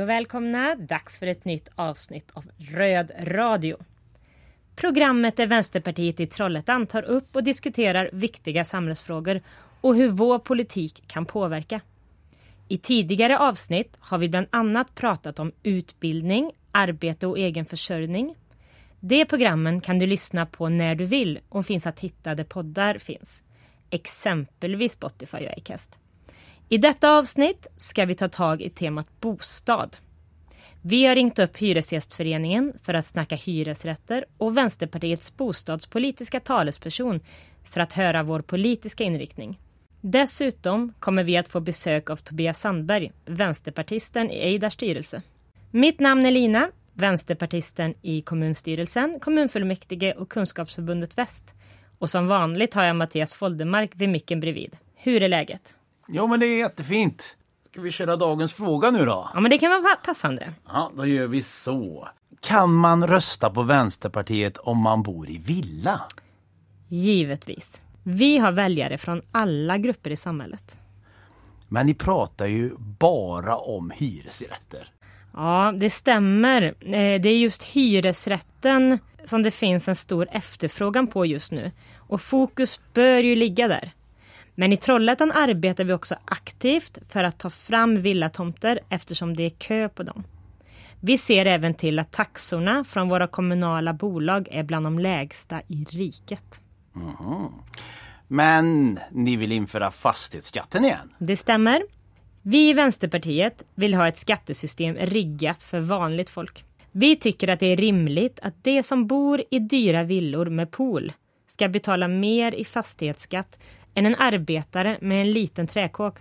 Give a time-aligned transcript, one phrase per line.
[0.00, 0.74] Hej och välkomna!
[0.74, 3.76] Dags för ett nytt avsnitt av Röd radio.
[4.76, 9.40] Programmet där Vänsterpartiet i Trollhättan tar upp och diskuterar viktiga samhällsfrågor
[9.80, 11.80] och hur vår politik kan påverka.
[12.68, 18.34] I tidigare avsnitt har vi bland annat pratat om utbildning, arbete och egen försörjning.
[19.00, 22.98] De programmen kan du lyssna på när du vill och finns att hitta där poddar
[22.98, 23.42] finns.
[23.90, 25.98] Exempelvis Spotify och Acast.
[26.72, 29.96] I detta avsnitt ska vi ta tag i temat bostad.
[30.82, 37.20] Vi har ringt upp Hyresgästföreningen för att snacka hyresrätter och Vänsterpartiets bostadspolitiska talesperson
[37.64, 39.60] för att höra vår politiska inriktning.
[40.00, 45.22] Dessutom kommer vi att få besök av Tobias Sandberg, vänsterpartisten i Eidars styrelse.
[45.70, 51.54] Mitt namn är Lina, vänsterpartisten i kommunstyrelsen, kommunfullmäktige och Kunskapsförbundet Väst.
[51.98, 54.76] Och som vanligt har jag Mattias Foldemark vid micken bredvid.
[54.94, 55.74] Hur är läget?
[56.12, 57.36] Jo, men det är jättefint.
[57.70, 59.30] Ska vi köra dagens fråga nu då?
[59.34, 60.52] Ja, men det kan vara passande.
[60.66, 62.08] Ja, då gör vi så.
[62.40, 66.00] Kan man rösta på Vänsterpartiet om man bor i villa?
[66.88, 67.80] Givetvis.
[68.02, 70.76] Vi har väljare från alla grupper i samhället.
[71.68, 74.88] Men ni pratar ju bara om hyresrätter.
[75.34, 76.62] Ja, det stämmer.
[76.80, 81.72] Eh, det är just hyresrätten som det finns en stor efterfrågan på just nu.
[81.96, 83.92] Och fokus bör ju ligga där.
[84.60, 89.50] Men i Trollhättan arbetar vi också aktivt för att ta fram villatomter eftersom det är
[89.50, 90.24] kö på dem.
[91.00, 95.86] Vi ser även till att taxorna från våra kommunala bolag är bland de lägsta i
[95.90, 96.60] riket.
[96.96, 97.52] Mm.
[98.28, 101.14] Men ni vill införa fastighetsskatten igen?
[101.18, 101.82] Det stämmer.
[102.42, 106.64] Vi i Vänsterpartiet vill ha ett skattesystem riggat för vanligt folk.
[106.92, 111.12] Vi tycker att det är rimligt att de som bor i dyra villor med pool
[111.46, 113.58] ska betala mer i fastighetsskatt
[113.94, 116.18] än en arbetare med en liten träkåk.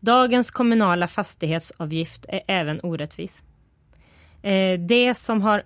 [0.00, 3.42] Dagens kommunala fastighetsavgift är även orättvis.
[4.42, 5.62] Eh, de som har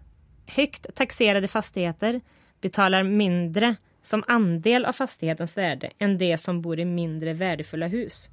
[0.47, 2.21] högt taxerade fastigheter
[2.61, 8.29] betalar mindre som andel av fastighetens värde än de som bor i mindre värdefulla hus.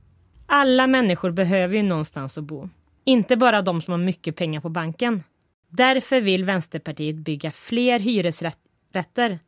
[0.45, 2.69] Alla människor behöver ju någonstans att bo.
[3.03, 5.23] Inte bara de som har mycket pengar på banken.
[5.69, 9.39] Därför vill Vänsterpartiet bygga fler hyresrätter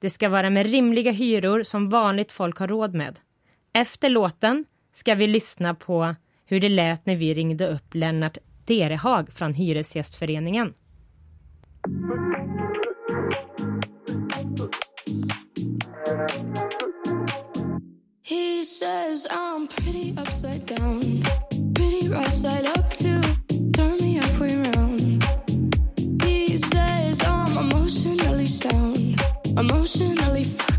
[0.00, 3.18] det ska vara med rimliga hyror som vanligt folk har råd med.
[3.72, 6.14] Efter låten ska vi lyssna på
[6.46, 10.74] hur det lät när vi ringde upp Lennart Derehag från Hyresgästföreningen.
[18.22, 21.00] He says I'm pretty upside down
[21.74, 23.39] Pretty right side up too
[29.60, 30.69] Emotionally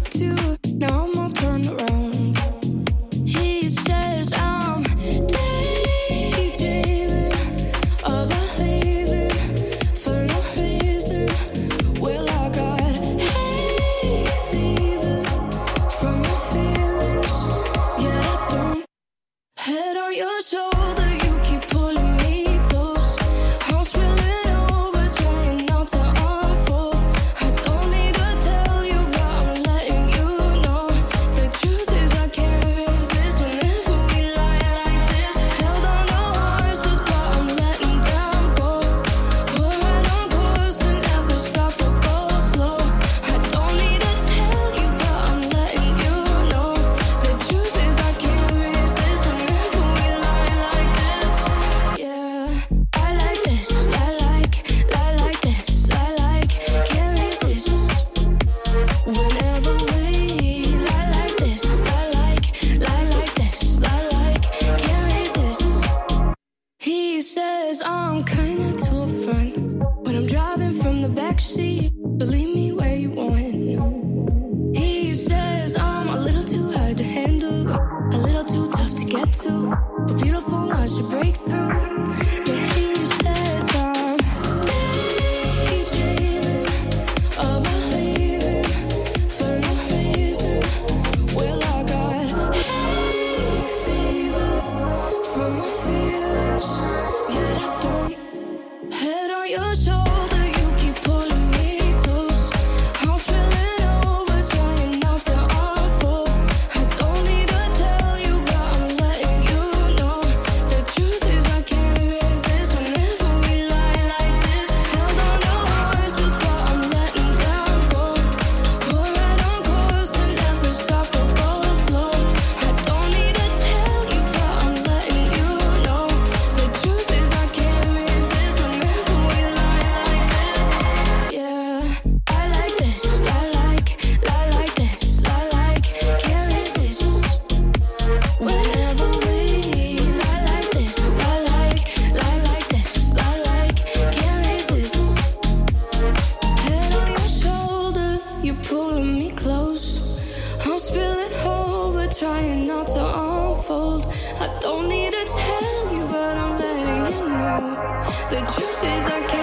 [158.47, 159.40] truth is I can't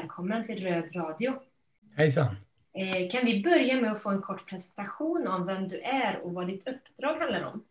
[0.00, 1.32] välkommen till Röd Radio.
[1.96, 2.26] Hejsan!
[2.74, 6.32] Eh, kan vi börja med att få en kort presentation om vem du är och
[6.32, 7.64] vad ditt uppdrag handlar om?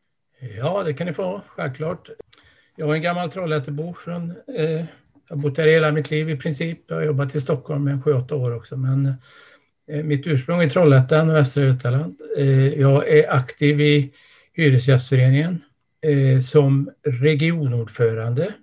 [0.58, 2.10] Ja, det kan ni få, självklart.
[2.76, 3.94] Jag är en gammal Trollhättebo.
[3.94, 4.88] Från, eh, jag
[5.30, 6.80] har bott här hela mitt liv i princip.
[6.88, 9.14] Jag har jobbat i Stockholm i 7-8 år också, men
[9.92, 12.22] eh, mitt ursprung är Trollhättan, Västra Götaland.
[12.38, 14.14] Eh, jag är aktiv i
[14.54, 15.62] Hyresgästföreningen
[16.44, 18.54] som regionordförande,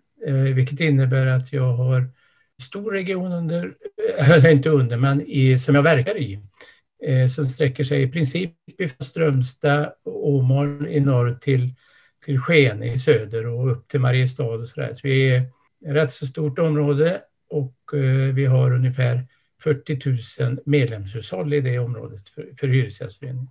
[0.54, 2.08] vilket innebär att jag har
[2.62, 3.74] stor region under,
[4.18, 6.40] eh, eller inte under, men i, som jag verkar i,
[7.06, 11.74] eh, som sträcker sig i princip från Strömstad och Åmål i norr till,
[12.24, 14.94] till Skene i söder och upp till Mariestad och sådär.
[14.94, 15.46] Så vi är ett
[15.94, 17.20] rätt så stort område
[17.50, 19.26] och eh, vi har ungefär
[19.62, 23.48] 40 000 medlemshushåll i det området för, för Hyresgästföreningen.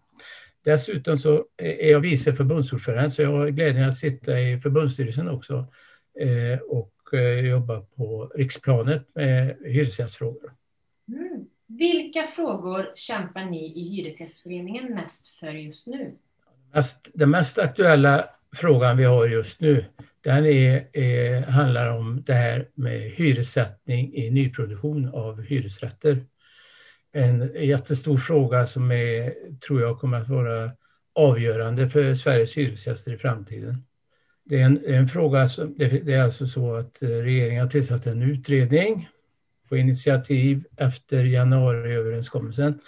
[0.65, 5.29] Dessutom så eh, är jag vice förbundsordförande så jag har glädjen att sitta i förbundsstyrelsen
[5.29, 5.67] också
[6.19, 10.53] eh, och eh, jobba på riksplanet med hyresgästfrågor.
[11.07, 11.45] Mm.
[11.67, 16.11] Vilka frågor kämpar ni i Hyresgästföreningen mest för just nu?
[16.73, 19.85] Mest, den mest aktuella frågan vi har just nu,
[20.23, 26.25] den är, är, handlar om det här med hyressättning i nyproduktion av hyresrätter.
[27.11, 29.33] En jättestor fråga som är,
[29.67, 30.71] tror jag kommer att vara
[31.15, 33.75] avgörande för Sveriges hyresgäster i framtiden.
[34.45, 38.05] Det är en, en fråga som, det är alltså så att eh, regeringen har tillsatt
[38.07, 39.09] en utredning
[39.69, 42.79] på initiativ efter januariöverenskommelsen.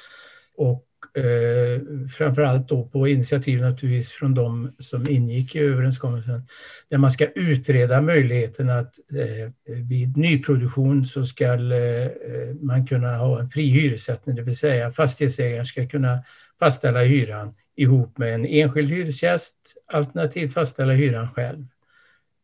[0.56, 1.82] Och eh,
[2.18, 6.48] framförallt då på initiativ naturligtvis från de som ingick i överenskommelsen
[6.90, 13.18] där man ska utreda möjligheten att eh, vid nyproduktion så ska eh, eh, man kunna
[13.18, 16.24] ha en fri hyressättning, det vill säga fastighetsägaren ska kunna
[16.60, 19.56] fastställa hyran ihop med en enskild hyresgäst
[19.88, 21.66] alternativt fastställa hyran själv.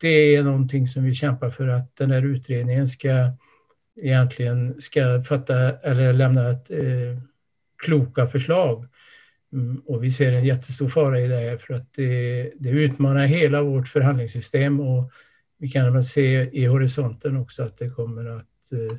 [0.01, 3.31] Det är någonting som vi kämpar för att den här utredningen ska
[4.01, 7.21] egentligen ska fatta eller lämna ett, eh,
[7.85, 8.85] kloka förslag.
[9.53, 13.25] Mm, och vi ser en jättestor fara i det här för att det, det utmanar
[13.25, 15.11] hela vårt förhandlingssystem och
[15.57, 18.97] vi kan väl se i horisonten också att det kommer att eh,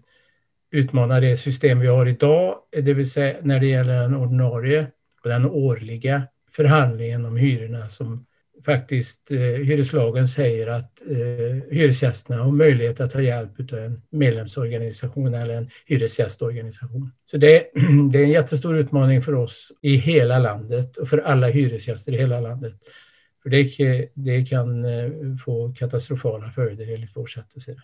[0.70, 4.86] utmana det system vi har idag, det vill säga när det gäller den ordinarie
[5.22, 8.26] och den årliga förhandlingen om hyrorna som
[8.64, 11.16] faktiskt eh, hyreslagen säger att eh,
[11.70, 17.12] hyresgästerna har möjlighet att ta hjälp av en medlemsorganisation eller en hyresgästorganisation.
[17.24, 17.70] Så det,
[18.12, 22.16] det är en jättestor utmaning för oss i hela landet och för alla hyresgäster i
[22.16, 22.74] hela landet.
[23.42, 25.10] För det, det kan eh,
[25.44, 27.82] få katastrofala följder enligt vårt sätt att se det.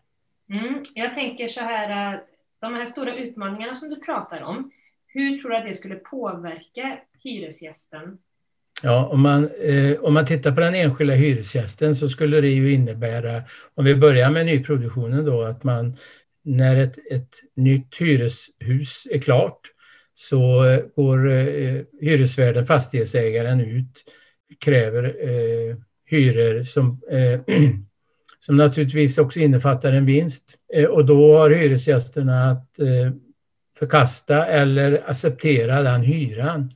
[0.54, 2.20] Mm, jag tänker så här, eh,
[2.60, 4.70] de här stora utmaningarna som du pratar om,
[5.16, 8.18] hur tror du att det skulle påverka hyresgästen
[8.82, 12.72] Ja, om man, eh, om man tittar på den enskilda hyresgästen så skulle det ju
[12.72, 13.42] innebära,
[13.74, 15.96] om vi börjar med nyproduktionen då, att man
[16.44, 19.60] när ett, ett nytt hyreshus är klart
[20.14, 24.04] så eh, går eh, hyresvärden, fastighetsägaren ut,
[24.64, 27.40] kräver eh, hyror som, eh,
[28.40, 30.54] som naturligtvis också innefattar en vinst.
[30.74, 33.12] Eh, och då har hyresgästerna att eh,
[33.78, 36.74] förkasta eller acceptera den hyran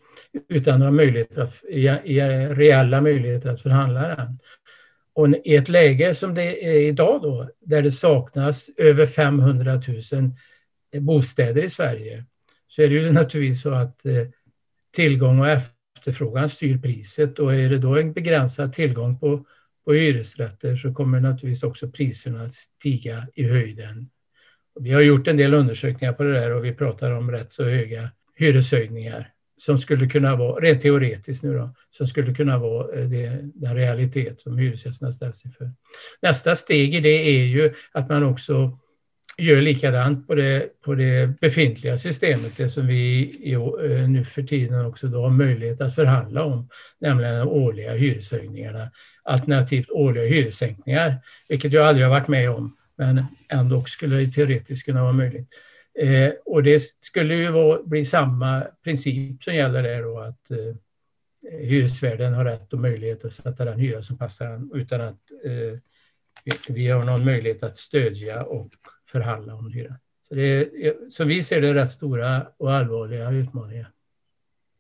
[0.49, 1.65] utan några möjligheter att,
[2.57, 4.39] reella möjligheter att förhandla den.
[5.13, 10.33] Och i ett läge som det är idag då, där det saknas över 500 000
[10.93, 12.25] eh, bostäder i Sverige,
[12.69, 14.27] så är det ju naturligtvis så att eh,
[14.95, 19.47] tillgång och efterfrågan styr priset och är det då en begränsad tillgång på,
[19.85, 24.11] på hyresrätter så kommer naturligtvis också priserna att stiga i höjden.
[24.81, 27.65] Vi har gjort en del undersökningar på det där och vi pratar om rätt så
[27.65, 33.09] höga hyreshöjningar som skulle kunna vara, rent teoretiskt nu då, som skulle kunna vara eh,
[33.09, 35.71] det, den realitet som hyresgästerna ställs inför.
[36.23, 38.79] Nästa steg i det är ju att man också
[39.39, 42.99] gör likadant på det, på det befintliga systemet, det som vi
[43.43, 46.69] i, eh, nu för tiden också då har möjlighet att förhandla om,
[47.01, 48.91] nämligen de årliga hyreshöjningarna,
[49.23, 51.17] alternativt årliga hyressänkningar,
[51.49, 55.49] vilket jag aldrig har varit med om, men ändå skulle det teoretiskt kunna vara möjligt.
[55.99, 60.75] Eh, och det skulle ju vara, bli samma princip som gäller där då att eh,
[61.61, 65.79] hyresvärden har rätt och möjlighet att sätta den hyra som passar den utan att eh,
[66.45, 68.71] vi, vi har någon möjlighet att stödja och
[69.11, 69.99] förhandla om hyran.
[70.29, 73.91] Så det är, eh, som vi ser det rätt stora och allvarliga utmaningar.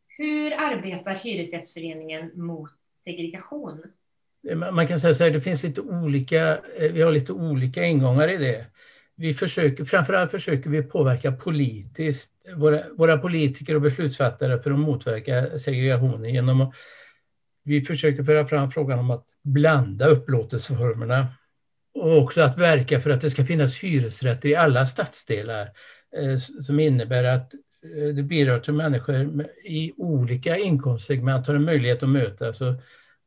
[0.09, 2.71] Hur arbetar Hyresgästföreningen mot
[3.05, 3.83] segregation?
[4.49, 7.85] Eh, man kan säga så här, det finns lite olika, eh, vi har lite olika
[7.85, 8.67] ingångar i det.
[9.17, 15.59] Vi försöker, framförallt försöker vi påverka politiskt, våra, våra politiker och beslutsfattare för att motverka
[15.59, 16.75] segregationen genom att
[17.65, 21.27] vi försöker föra fram frågan om att blanda upplåtelseformerna
[21.95, 25.71] och också att verka för att det ska finnas hyresrätter i alla stadsdelar
[26.17, 27.53] eh, som innebär att
[28.15, 32.61] det bidrar till människor i olika inkomstsegment har en möjlighet att mötas.
[32.61, 32.75] Och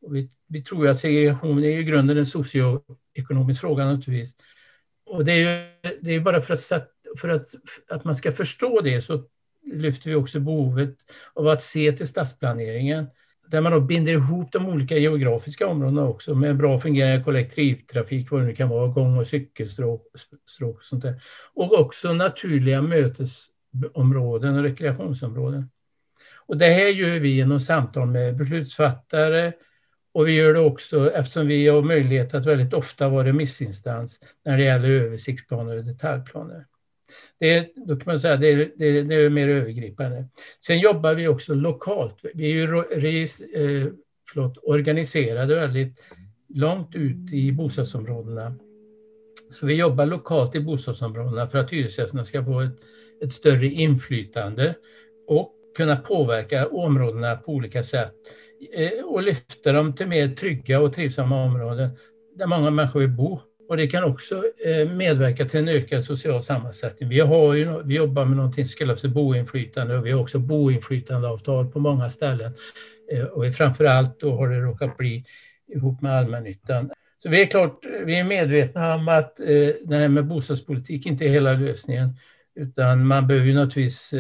[0.10, 4.36] vi, vi tror att segregation är i grunden en socioekonomisk fråga naturligtvis.
[5.06, 7.48] Och det är ju det är bara för att, för att,
[7.90, 9.24] att man ska förstå det så
[9.74, 10.96] lyfter vi också behovet
[11.34, 13.08] av att se till stadsplaneringen
[13.48, 18.42] där man då binder ihop de olika geografiska områdena också med bra fungerande kollektivtrafik, vad
[18.42, 20.08] det nu kan vara, gång och cykelstråk
[20.62, 21.24] och sånt där.
[21.54, 25.70] Och också naturliga mötesområden och rekreationsområden.
[26.46, 29.54] Och det här gör vi genom samtal med beslutsfattare
[30.14, 34.58] och vi gör det också eftersom vi har möjlighet att väldigt ofta vara remissinstans när
[34.58, 36.66] det gäller översiktsplaner och detaljplaner.
[37.40, 40.26] Det är, då kan man säga det är, det, är, det är mer övergripande.
[40.60, 42.26] Sen jobbar vi också lokalt.
[42.34, 43.88] Vi är ju eh,
[44.34, 46.00] förlåt, organiserade väldigt
[46.50, 48.56] långt ut i bostadsområdena.
[49.50, 52.76] Så vi jobbar lokalt i bostadsområdena för att hyresgästerna ska få ett,
[53.24, 54.76] ett större inflytande
[55.28, 60.80] och kunna påverka områdena på olika sätt eh, Eh, och lyfta dem till mer trygga
[60.80, 61.90] och trivsamma områden
[62.36, 63.40] där många människor vill bo.
[63.70, 67.10] Och det kan också eh, medverka till en ökad social sammansättning.
[67.10, 70.40] Vi, har ju, vi jobbar med någonting som kallas för boinflytande och vi har också
[70.40, 72.54] boinflytandeavtal på många ställen.
[73.12, 75.26] Eh, och framför allt då har det råkat bli
[75.76, 76.92] ihop med allmännyttan.
[77.18, 81.26] Så vi är klart, vi är medvetna om att eh, det här med bostadspolitik inte
[81.26, 82.18] är hela lösningen.
[82.56, 84.14] Utan man behöver ju naturligtvis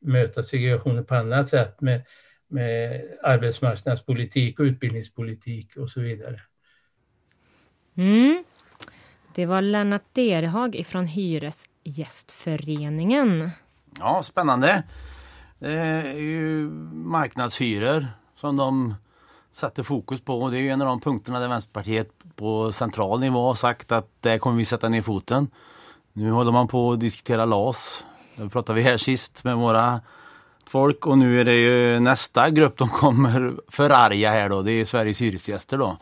[0.00, 2.02] möta segregationen på annat sätt med,
[2.48, 6.40] med arbetsmarknadspolitik och utbildningspolitik och så vidare.
[7.94, 8.44] Mm.
[9.34, 13.50] Det var Lennart Derhag från Hyresgästföreningen.
[13.98, 14.82] Ja, spännande.
[15.58, 18.94] Det är ju marknadshyror som de
[19.52, 20.48] sätter fokus på.
[20.48, 24.08] Det är ju en av de punkterna där Vänsterpartiet på central nivå har sagt att
[24.20, 25.48] det kommer vi sätta ner foten.
[26.12, 28.04] Nu håller man på att diskutera LAS.
[28.36, 30.00] Det pratade vi här sist med våra
[30.68, 34.62] folk och nu är det ju nästa grupp de kommer förarga här då.
[34.62, 35.96] Det är Sveriges hyresgäster då.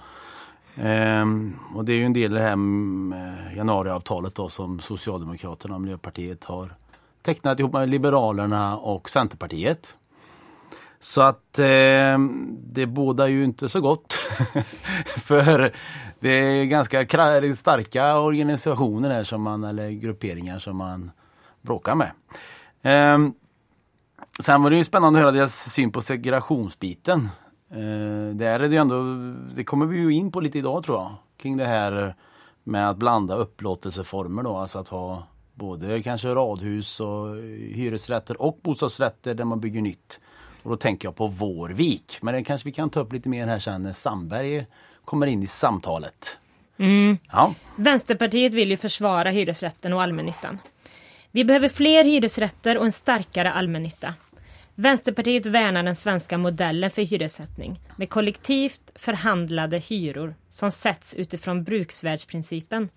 [0.77, 5.75] Ehm, och det är ju en del i det här med januariavtalet då som Socialdemokraterna
[5.75, 6.75] och Miljöpartiet har
[7.23, 9.97] tecknat ihop med Liberalerna och Centerpartiet.
[10.99, 12.19] Så att eh,
[12.51, 14.13] det bådar ju inte så gott.
[15.07, 15.73] För
[16.21, 17.07] det är ganska
[17.55, 21.11] starka organisationer här som man, eller grupperingar som man
[21.63, 22.11] bråkar med.
[22.83, 23.19] Eh,
[24.43, 27.29] sen var det ju spännande att höra deras syn på segregationsbiten.
[27.71, 29.03] Eh, där är det ändå,
[29.55, 32.15] det kommer vi ju in på lite idag tror jag, kring det här
[32.65, 35.23] med att blanda upplåtelseformer då, alltså att ha
[35.55, 37.37] både kanske radhus och
[37.75, 40.21] hyresrätter och bostadsrätter där man bygger nytt.
[40.63, 43.47] Och då tänker jag på Vårvik, men det kanske vi kan ta upp lite mer
[43.47, 44.67] här sen när Sandberg
[45.05, 46.37] kommer in i samtalet.
[46.79, 47.19] Mm.
[47.33, 47.55] Ja.
[47.77, 50.59] Vänsterpartiet vill ju försvara hyresrätten och allmännyttan.
[51.31, 54.15] Vi behöver fler hyresrätter och en starkare allmännytta.
[54.79, 62.89] Vänsterpartiet värnar den svenska modellen för hyressättning med kollektivt förhandlade hyror som sätts utifrån bruksvärdsprincipen.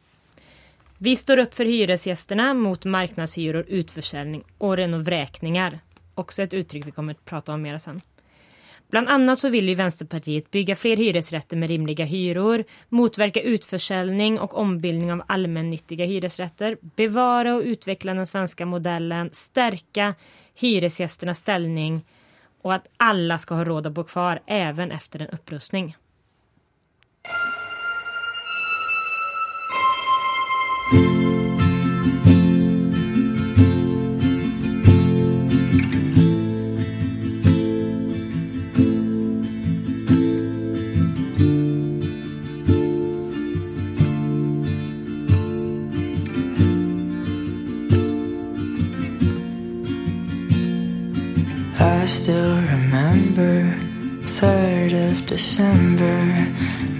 [0.98, 5.80] Vi står upp för hyresgästerna mot marknadshyror, utförsäljning och renovräkningar.
[6.16, 8.02] Också ett uttryck vi kommer att prata om mer sen.
[8.90, 14.58] Bland annat så vill ju Vänsterpartiet bygga fler hyresrätter med rimliga hyror, motverka utförsäljning och
[14.58, 20.16] ombildning av allmännyttiga hyresrätter, bevara och utveckla den svenska modellen, stärka
[20.56, 22.06] hyresgästernas ställning
[22.62, 25.96] och att alla ska ha råd att bo kvar även efter en upprustning.
[52.24, 53.74] still remember
[54.42, 56.20] 3rd of December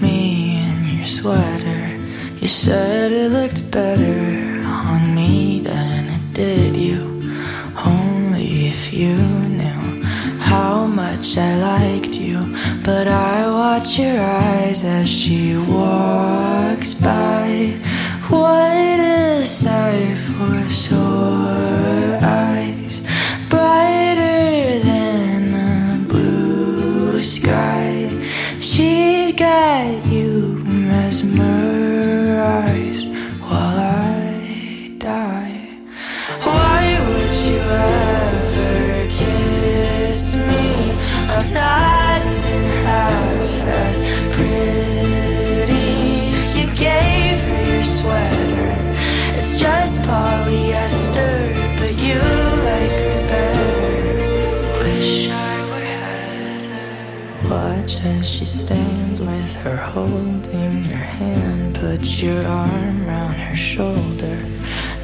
[0.00, 1.84] Me in your sweater.
[2.40, 7.00] You said it looked better on me than it did you.
[7.76, 9.16] Only if you
[9.60, 10.02] knew
[10.52, 12.38] how much I liked you.
[12.82, 17.76] But I watch your eyes as she walks by.
[18.30, 22.69] What a sight for sore eyes
[58.40, 61.74] she stands with her holding your hand.
[61.74, 64.38] Put your arm round her shoulder.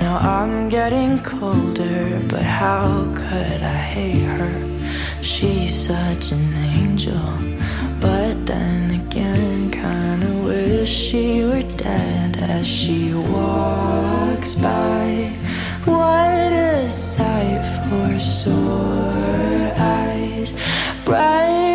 [0.01, 4.57] Now I'm getting colder, but how could I hate her?
[5.21, 7.29] She's such an angel,
[8.01, 15.31] but then again, kinda wish she were dead as she walks by.
[15.85, 20.55] What a sight for sore eyes,
[21.05, 21.66] brighter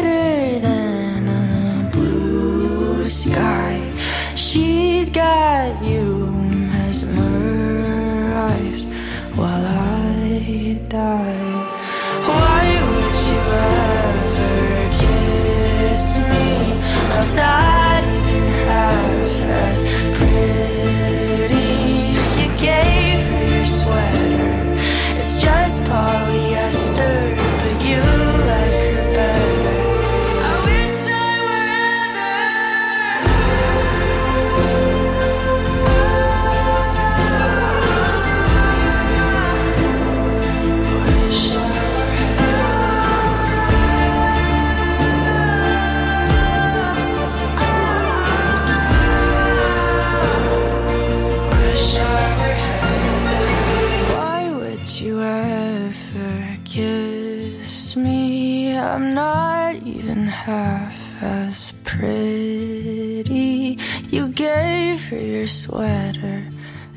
[60.51, 63.77] half as pretty.
[64.11, 66.47] You gave her your sweater.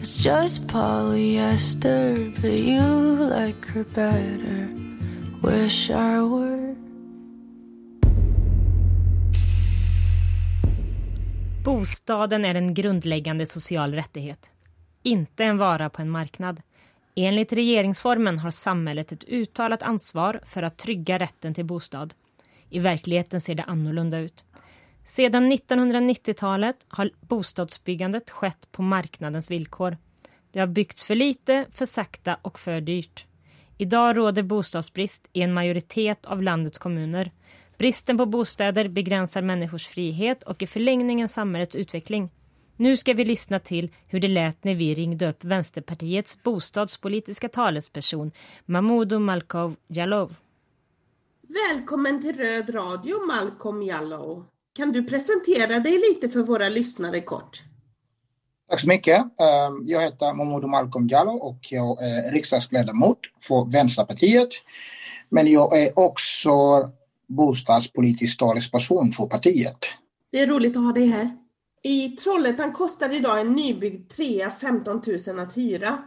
[0.00, 2.82] It's just polyester, but you
[3.38, 4.68] like her better.
[5.42, 6.74] Wish I were.
[11.64, 14.50] Bostaden är en grundläggande social rättighet.
[15.02, 16.62] Inte en vara på en marknad.
[17.14, 22.14] Enligt regeringsformen har samhället ett uttalat ansvar för att trygga rätten till bostad.
[22.70, 24.44] I verkligheten ser det annorlunda ut.
[25.04, 29.96] Sedan 1990-talet har bostadsbyggandet skett på marknadens villkor.
[30.52, 33.26] Det har byggts för lite, för sakta och för dyrt.
[33.78, 37.30] Idag råder bostadsbrist i en majoritet av landets kommuner.
[37.78, 42.30] Bristen på bostäder begränsar människors frihet och i förlängningen samhällets utveckling.
[42.76, 48.32] Nu ska vi lyssna till hur det lät när vi ringde upp Vänsterpartiets bostadspolitiska talesperson
[48.64, 50.34] Mahmoudou Malkov Jallow.
[51.48, 54.44] Välkommen till Röd Radio, Malcolm Jallow.
[54.76, 57.62] Kan du presentera dig lite för våra lyssnare kort?
[58.70, 59.18] Tack så mycket.
[59.18, 64.48] Ehm, Jag heter Momodou Malcolm Jallow och jag är riksdagsledamot för Vänsterpartiet.
[65.28, 66.52] Men jag är också
[67.28, 69.78] bostadspolitisk talesperson för partiet.
[70.32, 71.36] Det är roligt att ha dig här.
[71.82, 75.98] I Trollhättan kostar idag en nybyggd trea 15 000 att hyra.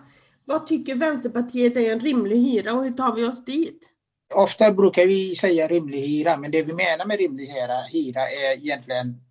[0.46, 3.94] Vad tycker Vänsterpartiet är en rimlig hyra och hur tar vi oss dit?
[4.36, 8.58] Ofta brukar vi säga rimlig hyra, men det vi menar med rimlig hyra, hyra är
[8.58, 9.22] egentligen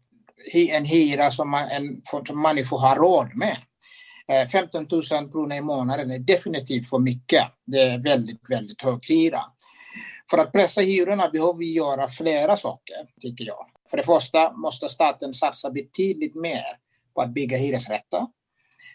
[0.71, 3.57] en hyra som, man, en, som människor har råd med.
[4.29, 7.45] Eh, 15 000 kronor i månaden är definitivt för mycket.
[7.67, 9.41] Det är väldigt, väldigt hög hyra.
[10.31, 13.67] För att pressa hyrorna behöver vi göra flera saker, tycker jag.
[13.91, 16.65] För det första måste staten satsa betydligt mer
[17.15, 18.27] på att bygga hyresrätter.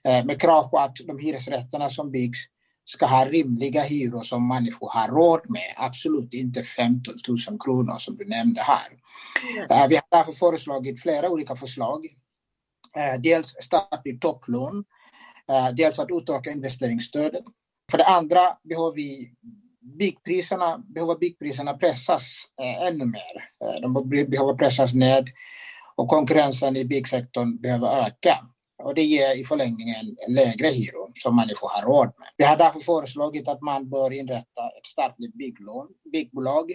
[0.03, 2.39] Eh, med krav på att de hyresrätterna som byggs
[2.91, 5.73] ska ha rimliga hyror som människor har råd med.
[5.77, 7.13] Absolut inte 15
[7.49, 8.87] 000 kronor som du nämnde här.
[9.69, 12.05] Eh, Vi har därför föreslagit flera olika förslag.
[12.97, 14.83] Eh, Dels statligt topplån,
[15.49, 17.43] eh, dels att utöka investeringsstödet.
[17.91, 19.33] För det andra behöver vi
[19.99, 22.35] byggpriserna, behöver byggpriserna pressas
[22.87, 23.49] ännu mer.
[23.81, 25.29] De be- behöver pressas ned
[25.95, 28.47] och konkurrensen i byggsektorn behöver öka.
[28.83, 32.27] Och det ger i förlängningen lägre hyror som människor har råd med.
[32.37, 36.71] Vi har därför föreslagit att man bör inrätta ett statligt bygglån, byggbolag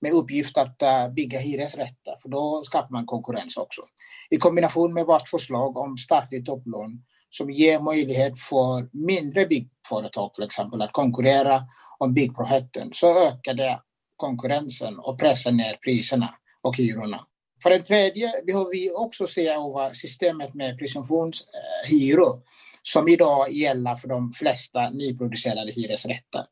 [0.00, 3.82] med uppgift att eh, bygga hyresrätter, för då skapar man konkurrens också.
[4.30, 10.44] I kombination med vårt förslag om statligt topplån som ger möjlighet för mindre byggföretag till
[10.44, 11.62] exempel att konkurrera
[11.98, 13.80] om byggprojekten så ökar det
[14.16, 17.20] konkurrensen och pressar ner priserna och hyrorna.
[17.66, 22.42] För det tredje behöver vi också se över systemet med presumtionshyror
[22.82, 26.44] som idag gäller för de flesta nyproducerade hyresrätter.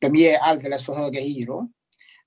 [0.00, 1.68] De ger alldeles för höga hyror.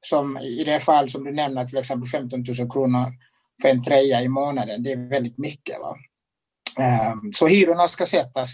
[0.02, 3.14] Som i det fall som du nämner, till exempel 15 000 kronor
[3.62, 4.84] för en tröja i månaden.
[4.84, 5.80] Det är väldigt mycket.
[5.80, 5.98] Va?
[6.80, 8.50] Ehm, så hyrorna ska sättas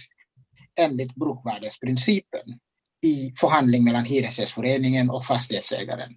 [0.79, 2.59] enligt brukvärdesprincipen
[3.05, 6.13] i förhandling mellan Hyresgästföreningen och fastighetsägaren.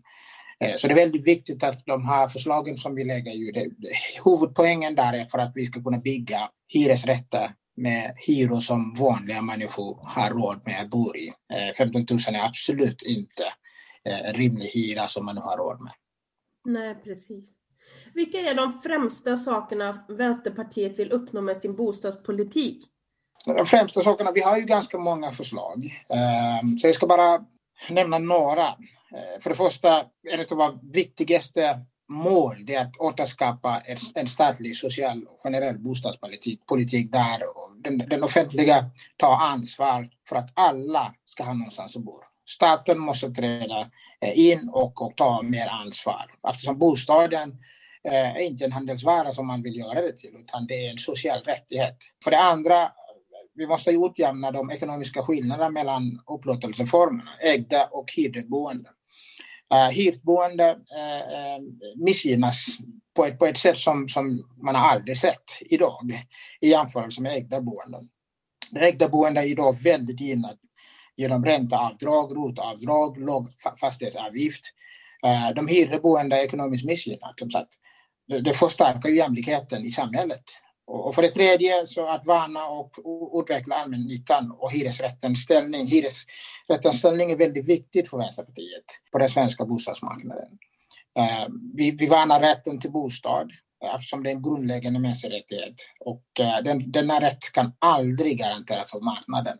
[0.64, 3.70] Eh, så det är väldigt viktigt att de här förslagen som vi lägger ju, det,
[4.24, 10.00] huvudpoängen där är för att vi ska kunna bygga hyresrätter med hyror som vanliga människor
[10.04, 11.32] har råd med att bo i.
[11.78, 13.44] 15 eh, 000 är absolut inte
[14.04, 15.92] en eh, rimlig hyra som man har råd med.
[16.64, 17.60] Nej, precis.
[18.14, 22.84] Vilka är de främsta sakerna Vänsterpartiet vill uppnå med sin bostadspolitik?
[23.46, 26.04] De främsta sakerna, vi har ju ganska många förslag.
[26.80, 27.44] Så jag ska bara
[27.90, 28.74] nämna några.
[29.12, 33.82] Eh, för det första, en av våra viktigaste mål är att återskapa
[34.14, 37.42] en statlig social och generell bostadspolitik politik där
[37.84, 42.20] den, den offentliga tar ansvar för att alla ska ha någonstans att bo.
[42.48, 43.90] Staten måste träda
[44.20, 47.50] eh, in och, och ta mer ansvar eftersom bostaden
[48.04, 50.98] eh, är inte en handelsvara som man vill göra det till utan det är en
[50.98, 51.96] social rättighet.
[52.24, 52.92] För det andra
[53.54, 58.92] vi måste utjämna de ekonomiska skillnaderna mellan upplåtelseformerna, ägda och hyrda boenden.
[59.74, 61.64] Uh, hitboende uh,
[62.04, 62.66] missgynnas
[63.16, 66.24] på ett, på ett sätt som, som man har aldrig sett idag
[66.60, 68.08] i jämförelse med ägda boenden.
[68.70, 70.58] Det ägda boende är idag väldigt gynnat
[71.16, 73.48] genom ränteavdrag, rotavdrag, låg
[73.80, 74.64] fastighetsavgift.
[75.26, 77.38] Uh, de hyrda boende är ekonomiskt missgynnat.
[77.38, 77.70] Som sagt.
[78.28, 80.44] Det, det förstärker jämlikheten i samhället.
[80.86, 82.90] Och för det tredje, så att värna och
[83.40, 85.86] utveckla allmännyttan och hyresrättens ställning.
[85.86, 90.58] Hyresrättens ställning är väldigt viktigt för Vänsterpartiet på den svenska bostadsmarknaden.
[91.18, 93.52] Eh, vi, vi värnar rätten till bostad
[93.84, 95.74] eh, eftersom det är en grundläggande mänsklig rättighet.
[96.00, 99.58] Och eh, den, denna rätt kan aldrig garanteras av marknaden.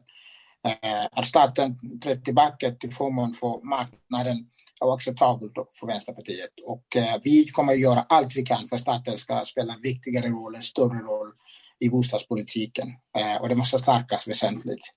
[1.13, 6.51] Att staten trätt tillbaka till förmån för marknaden oacceptabelt för Vänsterpartiet.
[6.65, 9.83] Och eh, vi kommer att göra allt vi kan för att staten ska spela en
[9.83, 11.33] viktigare roll, en större roll
[11.79, 12.89] i bostadspolitiken.
[13.19, 14.93] Eh, och det måste stärkas väsentligt.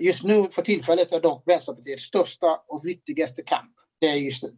[0.00, 4.50] Just nu för tillfället är dock Vänsterpartiets största och viktigaste kamp det är just eh,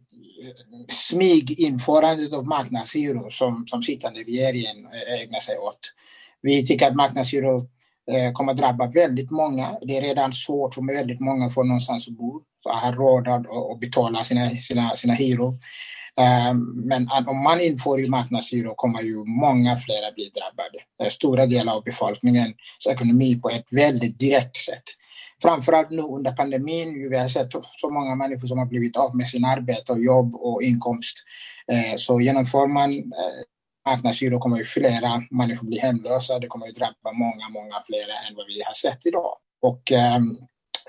[0.89, 5.79] smyginförandet av marknadshyror som, som sittande regeringen eh, ägnar sig åt.
[6.41, 7.67] Vi tycker att marknadshyror
[8.11, 9.77] eh, kommer att drabba väldigt många.
[9.81, 13.79] Det är redan svårt för väldigt många att få någonstans att bo har råd att
[13.79, 15.57] betala sina, sina, sina hyror.
[16.19, 20.79] Ehm, men om man inför marknadshyror kommer ju många fler att bli drabbade.
[21.03, 22.55] Eh, stora delar av befolkningens
[22.89, 24.83] ekonomi på ett väldigt direkt sätt.
[25.41, 29.27] Framförallt nu under pandemin, vi har sett så många människor som har blivit av med
[29.27, 31.17] sin arbete och jobb och inkomst.
[31.71, 33.41] Eh, så genomför man eh,
[33.89, 36.39] marknadshyror kommer ju flera människor bli hemlösa.
[36.39, 39.37] Det kommer ju drabba många, många fler än vad vi har sett idag.
[39.61, 40.37] Och ehm,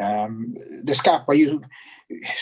[0.00, 1.60] Ehm, det skapar ju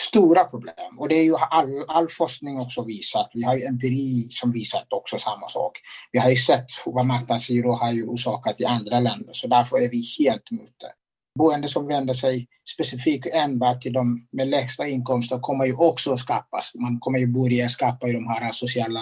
[0.07, 3.31] stora problem och det är ju all, all forskning också visat.
[3.33, 5.79] Vi har ju empiri som visat också samma sak.
[6.11, 9.89] Vi har ju sett vad marknadshyror har ju orsakat i andra länder så därför är
[9.89, 10.91] vi helt emot det.
[11.39, 16.71] Boende som vänder sig specifikt enbart till de med lägsta inkomster kommer ju också skapas.
[16.75, 19.01] Man kommer ju börja skapa i de här sociala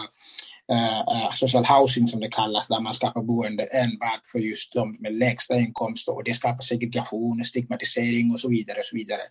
[0.71, 4.39] Eh, eh, alltså uh, social housing som det kallas, där man skapar boende enbart för
[4.39, 8.79] just de med lägsta inkomster och det skapar segregation, stigmatisering och så vidare.
[8.79, 9.21] Och så vidare.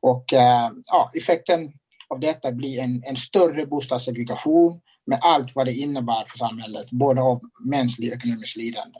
[0.00, 1.72] Och uh, ja, effekten
[2.08, 7.22] av detta blir en, en större bostadssegregation med allt vad det innebär för samhället, både
[7.22, 8.98] av mänsklig och ekonomisk lidande.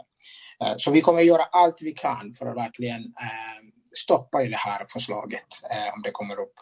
[0.65, 3.03] Uh, så vi kommer att göra allt vi kan för att verkligen
[3.97, 5.47] stoppa det här förslaget
[5.97, 6.55] om det kommer upp.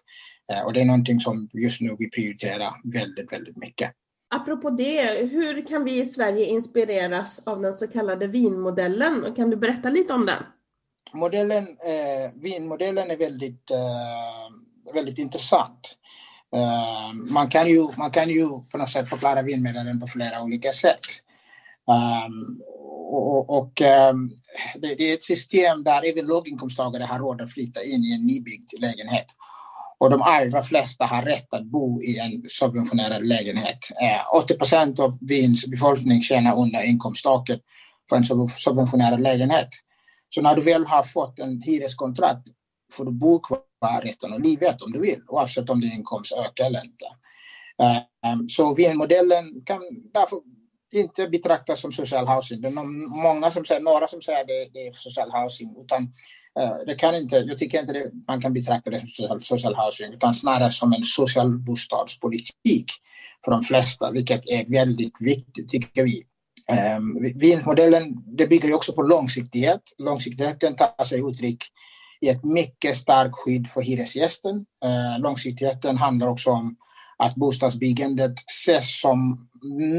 [0.65, 3.93] Och det är någonting som just nu vi prioriterar väldigt, väldigt mycket.
[4.35, 9.35] Apropå det, hur kan vi i Sverige inspireras av den så kallade vinmodellen?
[9.37, 10.43] Kan du berätta lite om den?
[11.13, 15.99] Modellen, eh, vinmodellen är väldigt, eh, väldigt intressant.
[16.57, 20.73] Eh, man, kan ju, man kan ju på något sätt förklara vinmodellen på flera olika
[20.73, 21.07] sätt.
[21.87, 22.63] Um,
[23.11, 24.33] och, och um,
[24.75, 28.27] det, det, är ett system där även låginkomsttagare har råd att flytta in i en
[28.27, 29.27] nybyggd lägenhet.
[30.05, 33.79] Och de allra flesta har rätt att bo i en subventionerad lägenhet.
[34.03, 37.61] Eh, 80 procent av Wiens befolkning tjänar under inkomsttaket
[38.09, 39.69] för en subventionerad lägenhet.
[40.29, 42.49] Så när du väl har fått en hyreskontrakt
[42.93, 46.65] får du bo kvar resten av livet om du vill, oavsett om din inkomst ökar
[46.65, 47.07] eller inte.
[47.83, 49.81] Eh, eh så Wienmodellen kan
[50.15, 50.39] därför
[50.95, 52.61] inte betraktas som social housing.
[52.61, 52.73] Det är
[53.23, 55.75] många som säger, några som säger det, det är social housing.
[55.85, 56.03] Utan,
[56.61, 59.75] eh, det kan inte, jag tycker inte det, man kan betrakta det som social, social
[59.75, 62.87] housing utan snarare som en social bostadspolitik
[63.45, 66.23] för de flesta, vilket är väldigt viktigt tycker vi.
[66.97, 69.83] Um, vinmodellen det bygger ju också på långsiktighet.
[69.99, 71.65] Långsiktigheten tar sig uttryck
[72.21, 74.57] i ett mycket starkt skydd för hyresgästen.
[74.57, 76.77] Uh, långsiktigheten handlar också om
[77.17, 79.49] att bostadsbyggandet ses som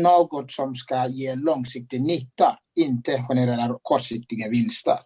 [0.04, 4.98] något som ska ge långsiktig nytta, inte generera kortsiktiga vinster.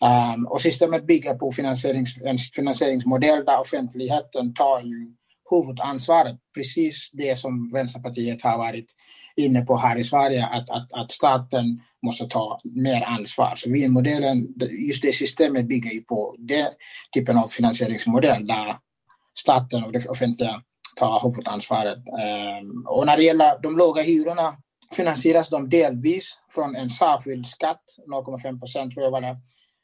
[0.00, 5.14] Um, och systemet bygger på finansierings, en finansieringsmodell där offentligheten tar ju
[5.50, 6.36] huvudansvaret.
[6.54, 8.94] Precis det som Vänsterpartiet har varit
[9.36, 13.52] inne på här i Sverige, att, att, att staten måste ta mer ansvar.
[13.56, 14.46] Så vinmodellen,
[14.88, 16.68] just det systemet bygger ju på den
[17.14, 18.76] typen av finansieringsmodell där
[19.38, 20.62] staten och det offentliga
[20.98, 21.98] Ta huvudansvaret.
[21.98, 24.56] Ehm, och när det gäller de låga hyrorna
[24.92, 29.36] finansieras de delvis från en särskild skatt, 0,5 procent tror jag var det,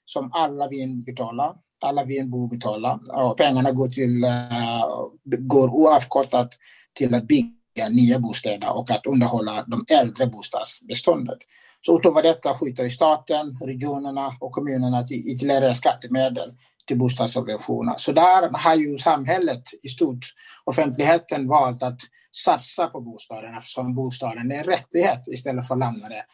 [0.05, 1.55] som alla vin betalar.
[1.81, 2.99] Alla vinbor betalar.
[3.15, 6.51] Och pengarna går, till, uh, går oavkortat
[6.95, 11.39] till att bygga nya bostäder och att underhålla de äldre bostadsbeståndet.
[11.87, 16.55] Så utöver detta skjuter staten, regionerna och kommunerna till ytterligare skattemedel
[16.87, 17.95] till bostadssubventioner.
[17.99, 20.27] Så där har ju samhället i stort,
[20.65, 22.01] offentligheten valt att
[22.45, 26.25] satsa på bostaden eftersom bostaden är en rättighet istället för att lämna det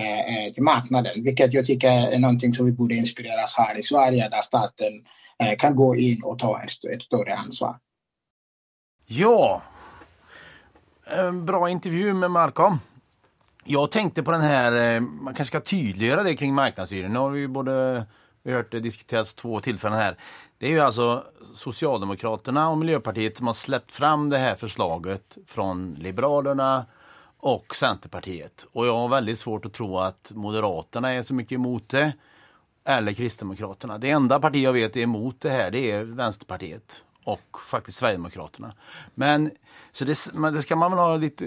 [0.00, 1.12] eh, eh till marknaden.
[1.16, 4.92] Vilket jag tycker är någonting som vi borde inspireras här i Sverige där staten
[5.42, 7.78] eh, kan gå in och ta ett, ett större ansvar.
[9.06, 9.62] Ja,
[11.06, 12.78] en bra intervju med Malcolm.
[13.64, 17.08] Jag tänkte på den här, eh, man kanske ska tydliggöra det kring marknadshyror.
[17.08, 18.06] Nu har vi både
[18.42, 20.16] vi har hört det diskuteras två tillfällen här.
[20.58, 21.24] Det är ju alltså
[21.54, 26.86] Socialdemokraterna och Miljöpartiet som har släppt fram det här förslaget från Liberalerna
[27.36, 28.66] och Centerpartiet.
[28.72, 32.12] Och jag har väldigt svårt att tro att Moderaterna är så mycket emot det.
[32.84, 33.98] Eller Kristdemokraterna.
[33.98, 38.72] Det enda parti jag vet är emot det här det är Vänsterpartiet och faktiskt Sverigedemokraterna.
[39.14, 39.50] Men,
[39.92, 41.44] så det, men det ska man väl ha lite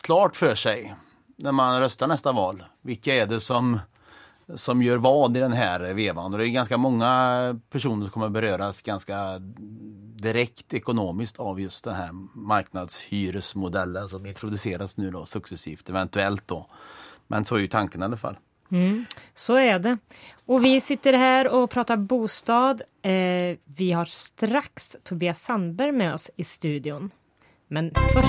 [0.00, 0.94] klart för sig
[1.36, 2.64] när man röstar nästa val.
[2.80, 3.80] Vilka är det som
[4.54, 6.32] som gör vad i den här vevan.
[6.32, 9.38] Och det är ganska många personer som kommer beröras ganska
[10.18, 16.66] direkt ekonomiskt av just den här marknadshyresmodellen som introduceras nu då successivt, eventuellt då.
[17.26, 18.36] Men så är ju tanken i alla fall.
[18.70, 19.98] Mm, så är det.
[20.46, 22.82] Och vi sitter här och pratar bostad.
[23.02, 27.10] Eh, vi har strax Tobias Sandberg med oss i studion.
[27.68, 28.28] Men först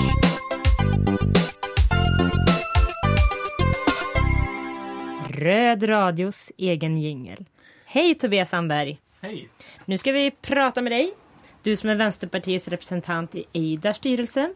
[5.40, 7.44] Röd Radios egen jingel.
[7.84, 9.00] Hej Tobias Sandberg!
[9.20, 9.48] Hej!
[9.84, 11.12] Nu ska vi prata med dig.
[11.62, 14.52] Du som är Vänsterpartiets representant i Eidars styrelse.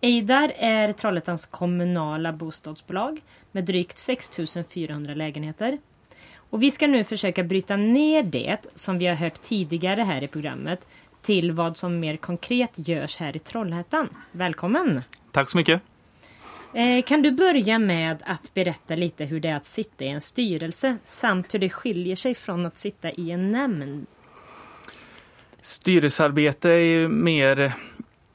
[0.00, 3.20] Eidar är Trollhättans kommunala bostadsbolag
[3.52, 4.30] med drygt 6
[4.68, 5.78] 400 lägenheter.
[6.36, 10.28] Och vi ska nu försöka bryta ner det som vi har hört tidigare här i
[10.28, 10.86] programmet
[11.22, 14.08] till vad som mer konkret görs här i Trollhättan.
[14.32, 15.02] Välkommen!
[15.32, 15.93] Tack så mycket!
[16.74, 20.20] Eh, kan du börja med att berätta lite hur det är att sitta i en
[20.20, 24.06] styrelse samt hur det skiljer sig från att sitta i en nämnd?
[25.62, 27.72] Styrelsearbete är ju mer,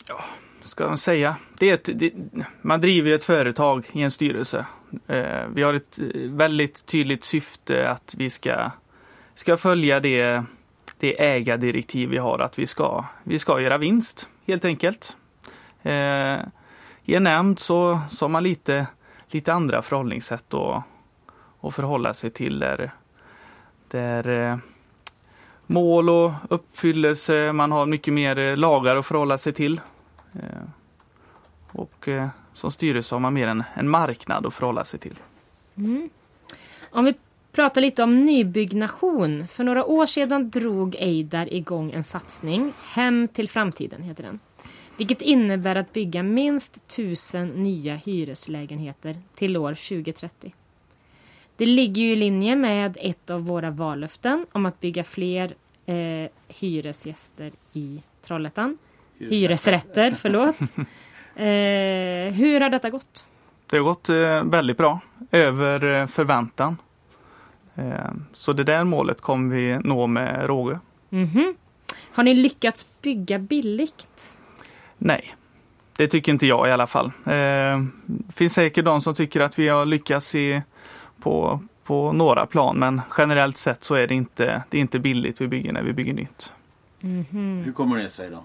[0.08, 0.24] ja,
[0.62, 2.14] ska man säga, det är ett, det,
[2.62, 4.66] man driver ett företag i en styrelse.
[5.08, 8.72] Eh, vi har ett eh, väldigt tydligt syfte att vi ska,
[9.36, 10.44] ska följa det,
[11.00, 15.18] det ägardirektiv vi har att vi ska, vi ska göra vinst helt enkelt.
[17.10, 18.88] I en nämnd så, så har man lite,
[19.28, 20.84] lite andra förhållningssätt att,
[21.62, 22.92] att förhålla sig till där,
[23.88, 24.58] där eh,
[25.68, 29.82] mål och uppfyllelse, man har mycket mer eh, lagar att förhålla sig till.
[30.34, 30.64] Eh,
[31.72, 32.10] och
[32.54, 35.16] som styrelse har man mer en, en marknad att förhålla sig till.
[35.78, 36.10] Mm.
[36.92, 37.14] Om vi
[37.52, 39.48] pratar lite om nybyggnation.
[39.48, 44.40] För några år sedan drog Eidar igång en satsning, Hem till framtiden heter den.
[45.00, 50.54] Vilket innebär att bygga minst tusen nya hyreslägenheter till år 2030.
[51.58, 56.30] Det ligger ju i linje med ett av våra vallöften om att bygga fler eh,
[56.48, 58.78] hyresgäster i Trollhättan.
[59.18, 60.56] Hyresrätter, förlåt.
[61.36, 63.28] Eh, hur har detta gått?
[63.70, 65.00] Det har gått eh, väldigt bra,
[65.32, 66.78] över eh, förväntan.
[67.76, 67.84] Eh,
[68.34, 70.80] så det där målet kommer vi nå med råge.
[71.12, 71.56] Mm -hmm.
[72.14, 74.39] Har ni lyckats bygga billigt?
[75.00, 75.36] Nej,
[75.98, 77.12] det tycker inte jag i alla fall.
[77.26, 77.84] Eh,
[78.36, 80.62] finns säkert de som tycker att vi har lyckats i,
[81.22, 85.42] på, på några plan, men generellt sett så är det inte, det är inte billigt
[85.42, 86.54] vi bygger när vi bygger nytt.
[87.02, 87.64] Mm -hmm.
[87.64, 88.44] Hur kommer det sig då?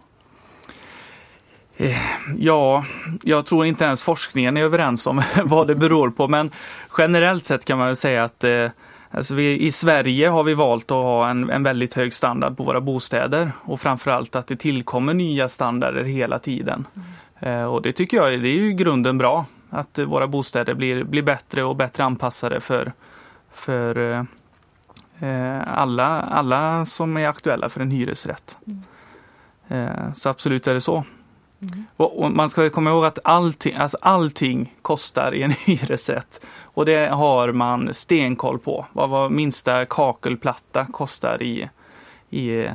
[1.77, 1.97] Eh,
[2.39, 2.85] ja,
[3.23, 6.51] jag tror inte ens forskningen är överens om vad det beror på, men
[6.99, 8.71] generellt sett kan man väl säga att eh,
[9.17, 12.65] alltså vi, i Sverige har vi valt att ha en, en väldigt hög standard på
[12.65, 16.87] våra bostäder och framförallt att det tillkommer nya standarder hela tiden.
[16.95, 17.61] Mm.
[17.61, 21.23] Eh, och det tycker jag det är ju grunden bra, att våra bostäder blir, blir
[21.23, 22.93] bättre och bättre anpassade för,
[23.53, 24.27] för
[25.21, 28.57] eh, alla, alla som är aktuella för en hyresrätt.
[28.67, 28.83] Mm.
[29.69, 31.05] Eh, så absolut är det så.
[31.61, 31.85] Mm.
[31.97, 36.47] Och, och, man ska komma ihåg att allting, alltså allting kostar i en hyresrätt.
[36.75, 38.87] Och det har man stenkoll på.
[38.93, 41.69] Vad, vad minsta kakelplatta kostar i,
[42.31, 42.69] i,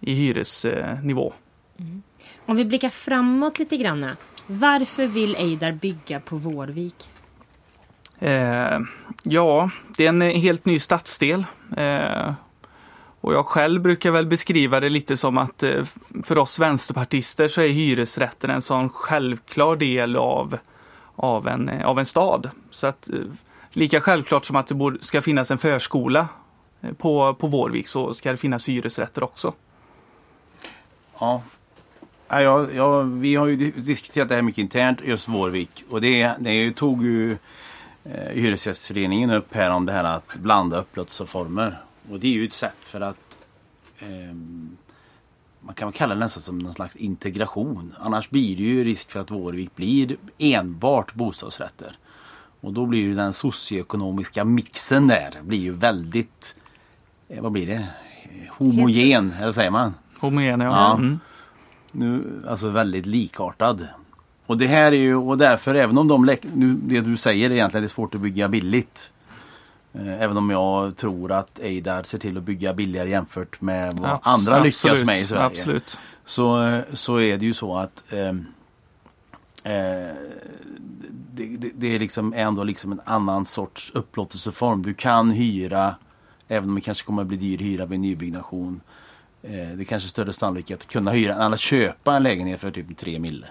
[0.00, 1.32] i hyresnivå.
[1.78, 2.02] Mm.
[2.46, 4.16] Om vi blickar framåt lite grann.
[4.46, 7.08] Varför vill Eidar bygga på Vårvik?
[8.18, 8.78] Eh,
[9.22, 11.44] ja, det är en helt ny stadsdel.
[11.76, 12.32] Eh,
[13.20, 15.84] och jag själv brukar väl beskriva det lite som att eh,
[16.22, 20.58] för oss vänsterpartister så är hyresrätten en sån självklar del av,
[21.16, 22.50] av, en, eh, av en stad.
[22.70, 23.18] Så att eh,
[23.70, 26.28] lika självklart som att det borde, ska finnas en förskola
[26.80, 29.52] eh, på, på Vårvik så ska det finnas hyresrätter också.
[31.18, 31.42] Ja,
[32.28, 35.84] ja, ja vi har ju diskuterat det här mycket internt, just Vårvik.
[35.90, 37.36] Och det, det tog ju
[38.04, 41.78] eh, Hyresgästföreningen upp här om det här att blanda upplåtelseformer.
[42.10, 43.38] Och det är ju ett sätt för att
[43.98, 44.08] eh,
[45.64, 47.94] man kan kalla det nästan som någon slags integration.
[47.98, 51.96] Annars blir det ju risk för att Vårvik blir enbart bostadsrätter.
[52.60, 56.54] Och då blir ju den socioekonomiska mixen där blir ju väldigt,
[57.28, 57.86] eh, vad blir det,
[58.50, 59.94] homogen, eller säger man?
[60.18, 60.66] Homogen, ja.
[60.70, 60.94] ja.
[60.94, 61.20] Mm.
[61.92, 63.88] Nu, alltså väldigt likartad.
[64.46, 67.82] Och det här är ju, och därför även om de, nu, det du säger egentligen
[67.82, 69.12] det är svårt att bygga billigt.
[69.94, 74.10] Eh, även om jag tror att Eidar ser till att bygga billigare jämfört med vad
[74.10, 75.46] Abs andra lyckas absolut, med i Sverige.
[75.46, 75.98] Absolut.
[76.24, 78.28] Så, så är det ju så att eh,
[79.72, 80.14] eh,
[81.34, 84.82] det, det, det, är liksom ändå liksom en annan sorts upplåtelseform.
[84.82, 85.94] Du kan hyra,
[86.48, 88.80] även om det kanske kommer att bli dyr hyra vid nybyggnation.
[89.42, 92.70] Eh, det är kanske större sannolikhet att kunna hyra än att köpa en lägenhet för
[92.70, 93.46] typ 3 mille.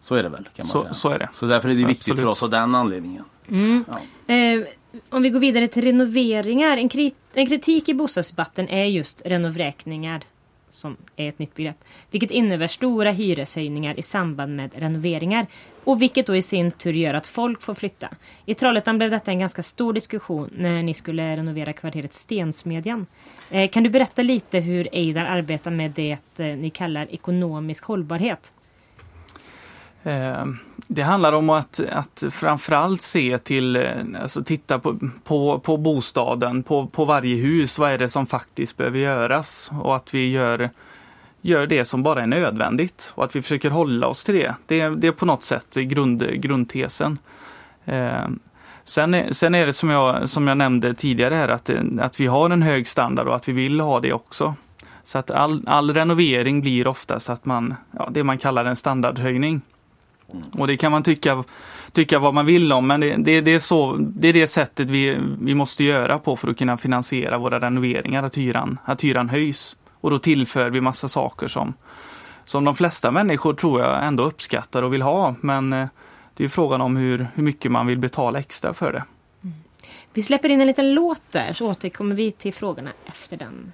[0.00, 0.94] Så är det väl kan man så, säga.
[0.94, 1.28] Så är det.
[1.32, 2.20] Så därför är det så viktigt absolut.
[2.20, 3.24] för oss av den anledningen.
[3.48, 3.84] Mm.
[4.26, 4.34] Ja.
[4.34, 4.66] Eh,
[5.10, 6.76] om vi går vidare till renoveringar.
[6.76, 10.24] En, krit en kritik i bostadsdebatten är just renovräkningar
[10.70, 11.84] som är ett nytt begrepp.
[12.10, 15.46] Vilket innebär stora hyreshöjningar i samband med renoveringar.
[15.84, 18.08] Och vilket då i sin tur gör att folk får flytta.
[18.46, 23.06] I Trollhättan blev detta en ganska stor diskussion när ni skulle renovera kvarteret Stensmedjan.
[23.50, 28.52] Eh, kan du berätta lite hur Eidar arbetar med det eh, ni kallar ekonomisk hållbarhet?
[30.02, 30.44] Eh,
[30.86, 33.90] det handlar om att, att framförallt se till, eh,
[34.22, 37.78] alltså titta på, på, på bostaden, på, på varje hus.
[37.78, 39.70] Vad är det som faktiskt behöver göras?
[39.80, 40.70] Och att vi gör,
[41.40, 44.54] gör det som bara är nödvändigt och att vi försöker hålla oss till det.
[44.66, 47.18] Det, det är på något sätt grund, grundtesen.
[47.84, 48.28] Eh,
[48.84, 52.26] sen, är, sen är det som jag, som jag nämnde tidigare här att, att vi
[52.26, 54.54] har en hög standard och att vi vill ha det också.
[55.02, 59.60] Så att all, all renovering blir oftast att man, ja, det man kallar en standardhöjning.
[60.32, 60.60] Mm.
[60.60, 61.44] Och det kan man tycka,
[61.92, 64.90] tycka vad man vill om, men det, det, det, är, så, det är det sättet
[64.90, 69.28] vi, vi måste göra på för att kunna finansiera våra renoveringar, att hyran, att hyran
[69.28, 69.76] höjs.
[69.90, 71.74] Och då tillför vi massa saker som,
[72.44, 75.34] som de flesta människor tror jag ändå uppskattar och vill ha.
[75.40, 75.88] Men eh,
[76.34, 79.04] det är frågan om hur, hur mycket man vill betala extra för det.
[79.42, 79.56] Mm.
[80.12, 83.72] Vi släpper in en liten låt där så återkommer vi till frågorna efter den.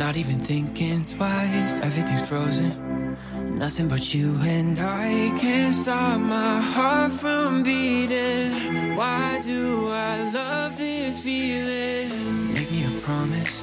[0.00, 3.18] Not even thinking twice, everything's frozen.
[3.58, 8.96] Nothing but you and I can't stop my heart from beating.
[8.96, 12.54] Why do I love this feeling?
[12.54, 13.62] Make me a promise.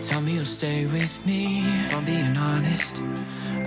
[0.00, 1.60] Tell me you'll stay with me.
[1.60, 3.02] If I'm being honest,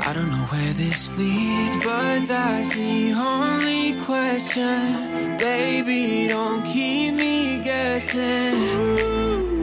[0.01, 5.37] I don't know where this leads, but that's the only question.
[5.37, 9.58] Baby, don't keep me guessing.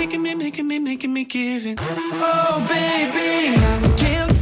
[0.00, 1.78] Making me, making me, making me give it.
[1.78, 4.39] Oh, baby, I can't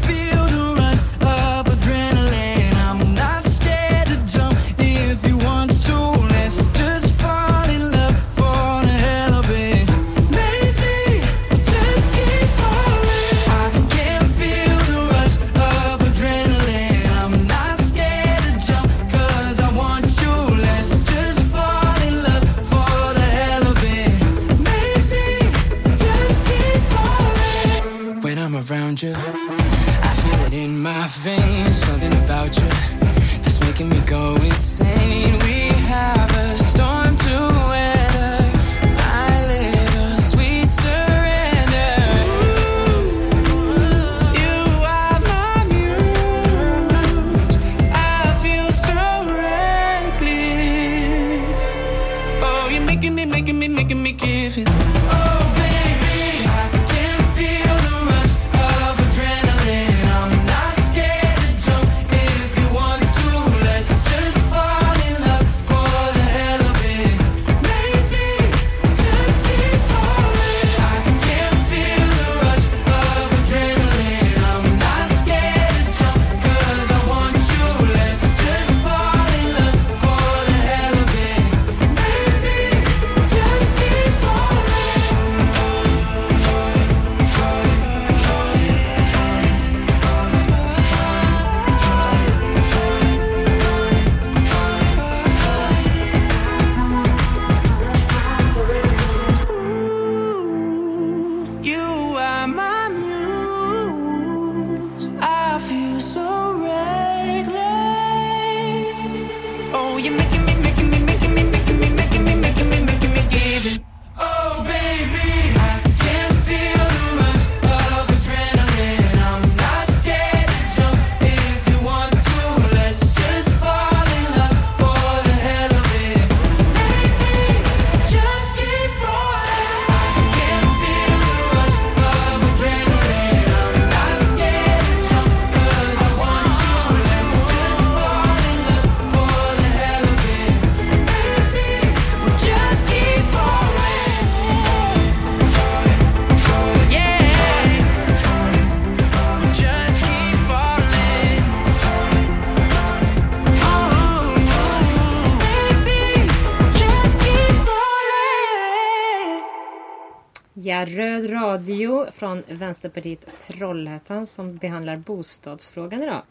[162.28, 166.22] från Vänsterpartiet Trollhättan som behandlar bostadsfrågan idag.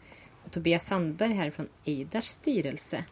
[0.44, 3.04] Och Tobias Sandberg här från Eidars styrelse.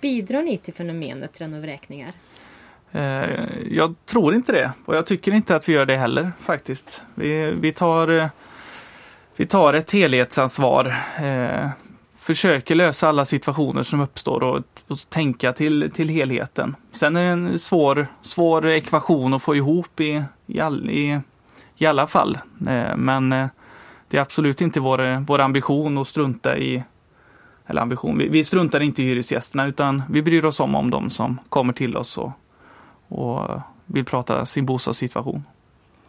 [0.00, 2.10] Bidrar ni till fenomenet renovräkningar?
[2.92, 7.02] Eh, jag tror inte det och jag tycker inte att vi gör det heller faktiskt.
[7.14, 8.28] Vi, vi, tar, eh,
[9.36, 11.70] vi tar ett helhetsansvar, eh,
[12.18, 16.76] försöker lösa alla situationer som uppstår och, och tänka till, till helheten.
[16.92, 21.20] Sen är det en svår, svår ekvation att få ihop i, i, all, i,
[21.80, 22.38] i alla fall.
[22.66, 23.46] Eh, Men eh,
[24.08, 26.82] det är absolut inte vår, vår ambition att strunta i
[27.66, 28.18] eller ambition.
[28.18, 31.72] Vi, vi struntar inte i hyresgästerna utan vi bryr oss om, om de som kommer
[31.72, 32.32] till oss och,
[33.08, 35.44] och vill prata sin bostadssituation.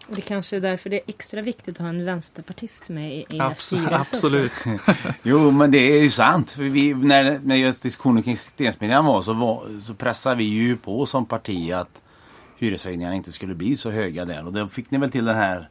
[0.08, 3.54] Det kanske är därför det är extra viktigt att ha en vänsterpartist med i, er
[3.58, 4.66] styrelse absolut.
[5.24, 6.56] Jo, men det är ju sant.
[6.58, 11.06] Vi, när, när just diskussionen kring Stensmedjan var så, var så pressade vi ju på
[11.06, 12.02] som parti att
[12.62, 14.46] hyreshöjningarna inte skulle bli så höga där.
[14.46, 15.70] Och då fick ni väl till den här,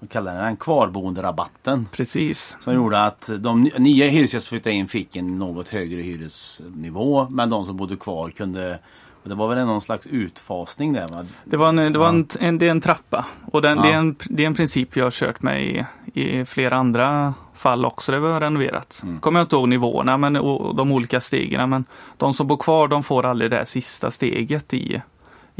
[0.00, 1.86] vad kallar den, kvarboenderabatten.
[1.92, 2.56] Precis.
[2.60, 7.26] Som gjorde att de ny- nya hyresgäster som flyttade in fick en något högre hyresnivå.
[7.30, 8.78] Men de som bodde kvar kunde
[9.22, 11.26] och det var väl någon slags utfasning där va?
[11.44, 13.82] Det, var en, det, var en, en, det är en trappa och den, Ja.
[13.84, 15.84] det, är en, det är en princip jag har kört med i,
[16.20, 18.12] i flera andra fall också.
[18.12, 19.00] Det var renoverat.
[19.02, 19.20] Mm.
[19.20, 21.70] Kommer jag inte ihåg nivåerna men, och, och de olika stegen.
[21.70, 21.84] Men
[22.16, 25.02] de som bor kvar de får aldrig det här sista steget i,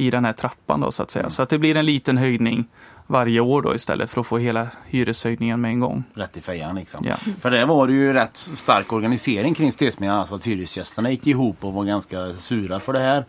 [0.00, 0.80] i den här trappan.
[0.80, 1.22] Då, så att säga.
[1.22, 1.30] Mm.
[1.30, 2.64] Så att det blir en liten höjning
[3.06, 6.04] varje år då istället för att få hela hyreshöjningen med en gång.
[6.14, 7.06] Rätt i fejan liksom.
[7.06, 7.16] Ja.
[7.40, 10.18] För det var det ju rätt stark organisering kring Stensmedjan.
[10.18, 13.24] Alltså att hyresgästerna gick ihop och var ganska sura för det här.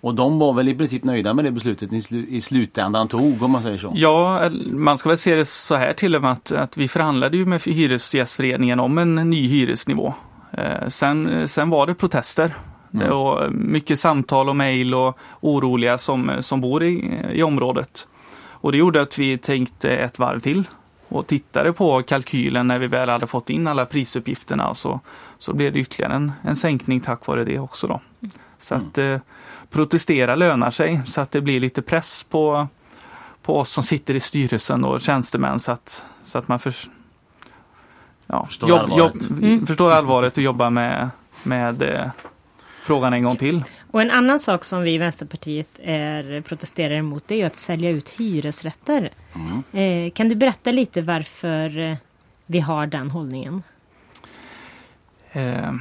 [0.00, 3.42] Och de var väl i princip nöjda med det beslutet ni slu- i slutändan tog
[3.42, 3.92] om man säger så.
[3.94, 7.36] Ja, man ska väl se det så här till och med att, att vi förhandlade
[7.36, 10.14] ju med Hyresgästföreningen om en ny hyresnivå.
[10.52, 12.54] Eh, sen, sen var det protester.
[12.90, 18.06] Det var mycket samtal och mejl och oroliga som, som bor i, i området.
[18.50, 20.64] Och det gjorde att vi tänkte ett varv till
[21.08, 24.68] och tittade på kalkylen när vi väl hade fått in alla prisuppgifterna.
[24.68, 25.00] Och så,
[25.38, 27.86] så blev det ytterligare en, en sänkning tack vare det också.
[27.86, 28.00] Då.
[28.58, 29.18] Så att eh,
[29.70, 32.68] protestera lönar sig så att det blir lite press på,
[33.42, 36.74] på oss som sitter i styrelsen och tjänstemän så att, så att man för,
[38.26, 39.14] ja, Förstår jobb, allvaret.
[39.30, 39.66] jobb, Mm.
[39.66, 41.10] förstår allvaret och jobbar med,
[41.42, 42.06] med eh,
[42.86, 43.64] frågan en gång till.
[43.90, 47.56] Och en annan sak som vi i Vänsterpartiet är, protesterar emot det är ju att
[47.56, 49.10] sälja ut hyresrätter.
[49.72, 51.96] Eh, kan du berätta lite varför eh,
[52.46, 53.62] vi har den hållningen?
[55.32, 55.72] Eh,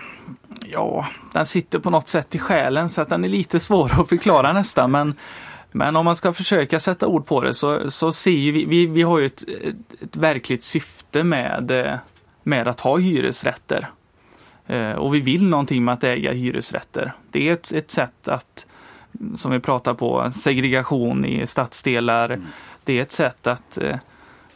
[0.65, 4.09] ja, den sitter på något sätt i själen så att den är lite svår att
[4.09, 4.91] förklara nästan.
[4.91, 5.15] Men,
[5.71, 9.01] men om man ska försöka sätta ord på det så, så ser vi, vi, vi
[9.01, 11.97] har ju ett, ett, ett verkligt syfte med, eh,
[12.43, 13.89] med att ha hyresrätter.
[14.67, 17.13] Eh, och vi vill någonting med att äga hyresrätter.
[17.31, 18.67] Det är ett, ett sätt att,
[19.35, 22.41] som vi pratar på, segregation i stadsdelar.
[22.83, 23.97] Det är ett sätt att, eh,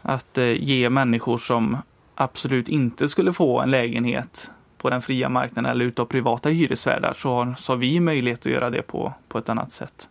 [0.01, 1.77] att eh, ge människor som
[2.15, 7.33] absolut inte skulle få en lägenhet på den fria marknaden eller utav privata hyresvärdar så
[7.33, 10.09] har, så har vi möjlighet att göra det på, på ett annat sätt.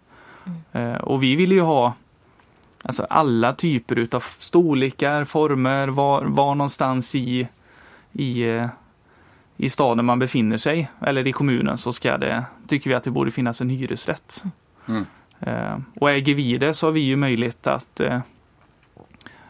[0.72, 1.94] Eh, och vi vill ju ha
[2.82, 7.48] alltså alla typer utav storlekar, former, var, var någonstans i,
[8.12, 8.44] i,
[9.60, 13.10] i staden man befinner sig eller i kommunen så ska det, tycker vi att det
[13.10, 14.44] borde finnas en hyresrätt.
[14.88, 15.06] Mm.
[15.40, 18.20] Eh, och äger vi det så har vi ju möjlighet att, eh,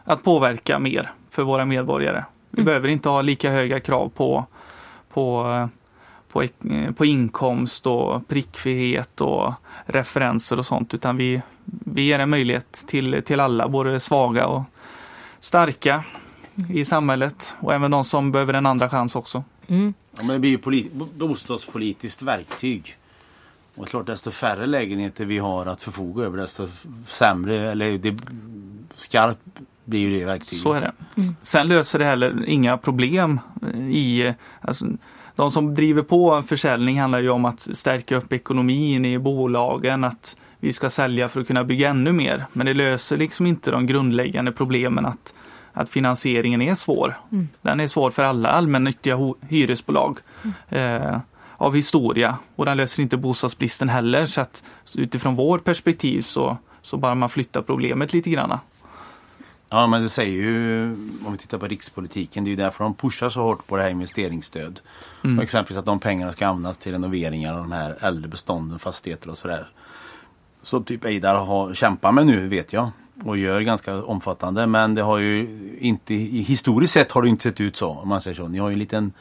[0.03, 2.23] att påverka mer för våra medborgare.
[2.49, 4.45] Vi behöver inte ha lika höga krav på,
[5.13, 5.67] på, eh,
[6.31, 6.47] på,
[6.95, 9.53] på inkomst och prickfrihet och
[9.85, 14.61] referenser och sånt utan vi, vi ger en möjlighet till, till alla, både svaga och
[15.39, 16.03] starka
[16.69, 19.43] i samhället och även de som behöver en andra chans också.
[19.69, 19.93] Mm.
[20.17, 22.95] Ja, men det blir ju poli- bo- bostadspolitiskt verktyg.
[23.75, 26.67] Och klart desto färre lägenheter vi har att förfoga över desto
[27.07, 28.17] sämre eller det
[28.95, 29.39] skarpt
[29.85, 30.63] blir ju det verktyget.
[30.63, 30.91] Så är det.
[31.15, 33.39] S- Sen löser det heller inga problem
[33.91, 34.85] i, alltså,
[35.35, 40.35] de som driver på försäljning handlar ju om att stärka upp ekonomin i bolagen, att
[40.59, 42.45] vi ska sälja för att kunna bygga ännu mer.
[42.53, 45.33] Men det löser liksom inte de grundläggande problemen att,
[45.79, 47.19] att finansieringen är svår.
[47.61, 50.17] Den är svår för alla allmännyttiga hyresbolag
[50.69, 51.19] eh,
[51.57, 54.25] av historia och den löser inte bostadsbristen heller.
[54.25, 58.59] Så att så utifrån vår perspektiv så, så bara man flyttar problemet lite granna.
[59.69, 60.91] Ja men det säger ju
[61.25, 62.43] om vi tittar på rikspolitiken.
[62.43, 64.81] Det är ju därför de pushar så hårt på det här investeringsstöd.
[65.37, 69.29] Och exempelvis att de pengarna ska användas till renoveringar av de här äldre bestånden, fastigheter
[69.29, 69.67] och sådär.
[70.61, 72.89] Som typ Eidar har kämpat med nu vet jag.
[73.23, 74.67] Och gör ganska omfattande.
[74.67, 75.47] Men det har ju
[75.79, 78.47] inte, historiskt sett har det inte sett ut så om man säger så.
[78.47, 79.13] Ni har ju en liten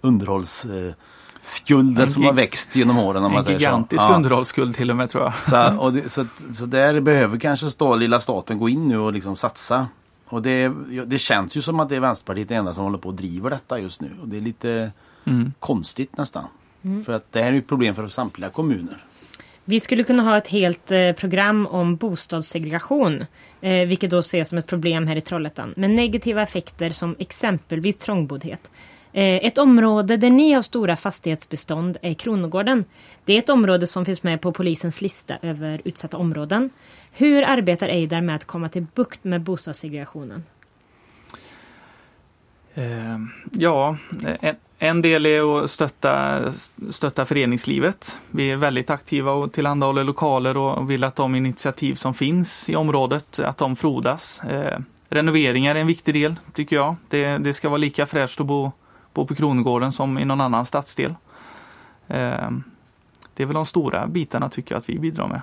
[0.00, 4.08] underhållsskuld eh, som har växt genom åren om man En säger gigantisk så.
[4.08, 4.16] Ja.
[4.16, 5.34] underhållsskuld till och med tror jag.
[5.44, 6.24] Så, och det, så,
[6.54, 9.86] så där behöver kanske stå, lilla staten gå in nu och liksom satsa.
[10.28, 10.72] Och det,
[11.06, 13.50] det känns ju som att det är Vänsterpartiet det enda som håller på och driver
[13.50, 14.10] detta just nu.
[14.22, 14.90] Och det är lite
[15.24, 15.52] Mm.
[15.58, 16.44] konstigt nästan.
[17.06, 19.04] För att det här är ju ett problem för samtliga kommuner.
[19.64, 23.24] Vi skulle kunna ha ett helt eh, program om bostadssegregation,
[23.60, 27.96] eh, vilket då ses som ett problem här i Trollhättan, med negativa effekter som exempelvis
[27.96, 28.70] trångboddhet.
[29.12, 32.84] Eh, ett område där ni har stora fastighetsbestånd är Kronogården.
[33.24, 36.70] Det är ett område som finns med på polisens lista över utsatta områden.
[37.12, 40.44] Hur arbetar Eidar med att komma till bukt med bostadssegregationen?
[42.74, 43.96] Ehm, ja,
[44.82, 46.42] en, del är att stötta,
[46.90, 48.18] stötta föreningslivet.
[48.30, 52.76] Vi är väldigt aktiva och tillhandahåller lokaler och vill att de initiativ som finns i
[52.76, 54.42] området, att de frodas.
[54.44, 54.78] Eh,
[55.08, 56.96] renoveringar är en viktig del, tycker jag.
[57.08, 58.72] Det, det ska vara lika fräscht att bo,
[59.14, 61.14] bo på Kronogården som i någon annan stadsdel.
[62.08, 62.50] Eh,
[63.34, 65.40] det är väl de stora bitarna tycker jag att vi bidrar med.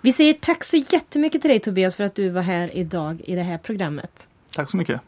[0.00, 3.34] Vi säger tack så jättemycket till dig Tobias för att du var här idag i
[3.34, 4.28] det här programmet.
[4.56, 5.00] Tack så mycket.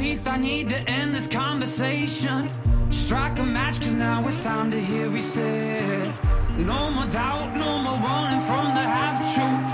[0.00, 2.50] Teeth, I need to end this conversation.
[2.90, 6.14] Strike a match, cause now it's time to hear we said.
[6.56, 9.72] No more doubt, no more running from the half truth.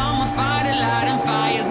[0.00, 1.68] I'ma fight it, light and fires,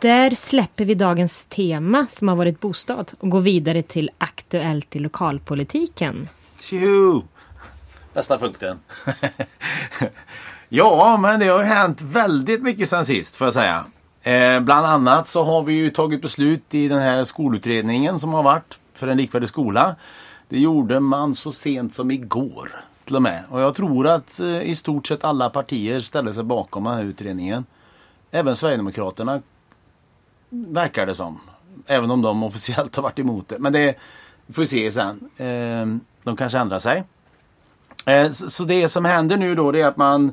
[0.00, 4.98] Där släpper vi dagens tema som har varit bostad och går vidare till Aktuellt i
[4.98, 6.28] lokalpolitiken.
[6.62, 7.24] Tjo!
[8.14, 8.78] Bästa punkten.
[10.68, 13.84] ja, men det har ju hänt väldigt mycket sen sist får jag säga.
[14.22, 18.42] Eh, bland annat så har vi ju tagit beslut i den här skolutredningen som har
[18.42, 19.96] varit för en likvärdig skola.
[20.48, 23.42] Det gjorde man så sent som igår till och med.
[23.50, 27.04] Och jag tror att eh, i stort sett alla partier ställer sig bakom den här
[27.04, 27.64] utredningen.
[28.30, 29.42] Även Sverigedemokraterna
[30.48, 31.40] verkar det som.
[31.86, 33.58] Även om de officiellt har varit emot det.
[33.58, 33.94] Men det
[34.52, 35.30] får vi se sen.
[35.36, 35.86] Eh,
[36.22, 37.04] de kanske ändrar sig.
[38.06, 40.32] Eh, så, det som händer nu då det är att man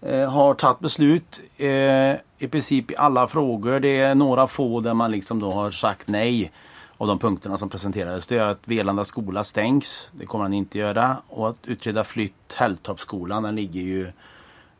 [0.00, 3.80] eh, har tagit beslut eh, i princip i alla frågor.
[3.80, 6.52] Det är några få där man liksom då har sagt nej
[6.96, 8.26] av de punkterna som presenterades.
[8.26, 10.08] Det är att Velanda skola stängs.
[10.12, 11.16] Det kommer han inte göra.
[11.28, 13.42] Och att utreda flytt Hälltorpsskolan.
[13.42, 14.06] Den ligger ju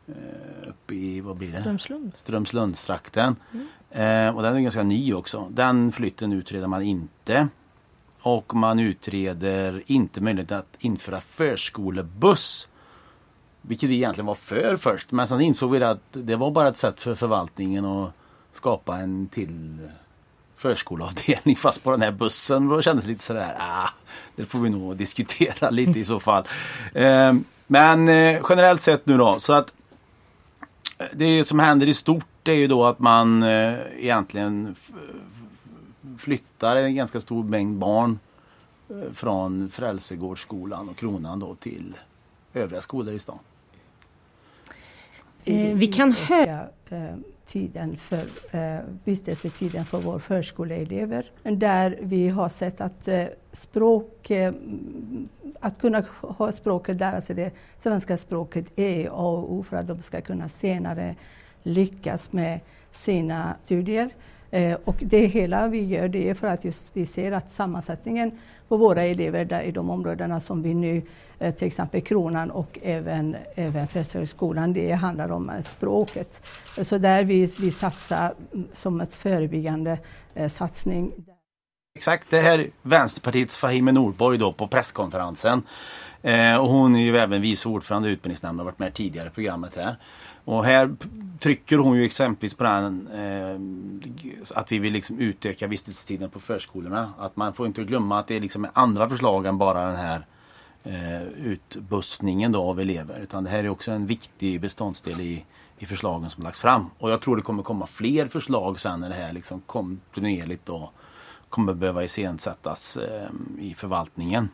[0.07, 1.57] eh, uppe i, vad blir det?
[1.57, 2.11] Strömslund.
[2.15, 3.35] Strömslundstrakten.
[3.51, 3.59] Eh,
[3.95, 5.47] Eh, och den är ganska ny också.
[5.49, 7.47] Den flytten utreder man inte.
[8.21, 12.67] Och man utreder inte möjligheten att införa förskolebuss.
[13.61, 15.11] Vilket vi egentligen var för först.
[15.11, 18.11] Men sen insåg vi att det var bara ett sätt för förvaltningen att
[18.53, 19.89] skapa en till
[20.55, 22.69] förskoleavdelning fast på den här bussen.
[22.69, 23.89] Då kändes det lite sådär, ah,
[24.35, 26.43] det får vi nog diskutera lite i så fall.
[26.93, 27.33] Eh,
[27.67, 29.73] men eh, generellt sett nu då så att
[31.13, 34.75] det som händer i stort är ju då att man eh, egentligen
[36.19, 38.19] flyttar en ganska stor mängd barn
[38.89, 41.93] eh, från Frälsegårdsskolan och Kronan då till
[42.53, 43.39] övriga skolor i stan.
[45.45, 47.15] Eh, vi kan höra eh,
[47.47, 51.31] tiden för eh, vistelsetiden för våra förskoleelever.
[51.43, 55.29] Där vi har sett att eh, språk, eh, mm,
[55.59, 59.87] att kunna ha språket, lära sig det svenska språket är A och O för att
[59.87, 61.15] de ska kunna senare
[61.63, 62.59] lyckas med
[62.91, 64.09] sina studier.
[64.51, 68.31] Eh, och det hela vi gör det är för att just vi ser att sammansättningen
[68.67, 71.01] på våra elever där i de områdena som vi nu,
[71.39, 76.41] eh, till exempel Kronan och även, även Frälsningsskolan, det handlar om eh, språket.
[76.83, 79.97] Så där vi, vi satsar mm, som ett förebyggande
[80.33, 81.11] eh, satsning.
[81.95, 85.63] Exakt, det här är Vänsterpartiets Fahime Nordborg då på presskonferensen.
[86.21, 89.27] Eh, och hon är ju även vice ordförande i utbildningsnämnden och har varit med tidigare
[89.27, 89.95] i programmet här.
[90.45, 90.95] Och här
[91.39, 97.13] trycker hon ju exempelvis på den eh, att vi vill liksom utöka vistelsetiden på förskolorna.
[97.17, 100.25] Att man får inte glömma att det är liksom andra förslag än bara den här
[100.83, 103.19] eh, utbussningen då av elever.
[103.19, 105.45] Utan det här är också en viktig beståndsdel i,
[105.77, 106.89] i förslagen som lagts fram.
[106.97, 110.91] Och jag tror det kommer komma fler förslag sen när det här liksom kontinuerligt då
[111.49, 113.29] kommer behöva iscensättas eh,
[113.59, 114.49] i förvaltningen.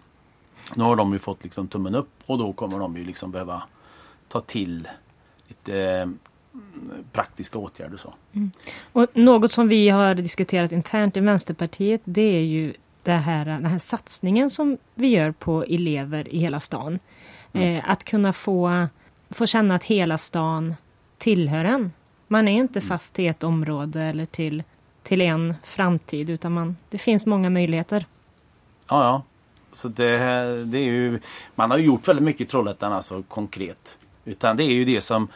[0.76, 3.64] Nu har de ju fått liksom tummen upp och då kommer de ju liksom behöva
[4.28, 4.88] ta till
[5.66, 6.08] lite eh,
[7.12, 7.98] praktiska åtgärder.
[7.98, 8.14] Så.
[8.94, 13.66] Och något som vi har diskuterat internt i Vänsterpartiet det är ju det här, den
[13.66, 17.00] här satsningen som vi gör på elever i hela stan.
[17.54, 18.88] Eh, att kunna få,
[19.30, 20.76] få känna att hela stan
[21.18, 21.92] tillhör en.
[22.28, 24.64] Man är inte fast i ett område eller till,
[25.04, 28.06] till en framtid utan man, det finns många möjligheter.
[28.90, 29.24] Ja, ja.
[29.74, 30.18] Så det,
[30.66, 31.20] det är ju,
[31.56, 33.98] man har gjort väldigt mycket i Trollhättan alltså konkret.
[34.26, 35.28] Utan det är ju det som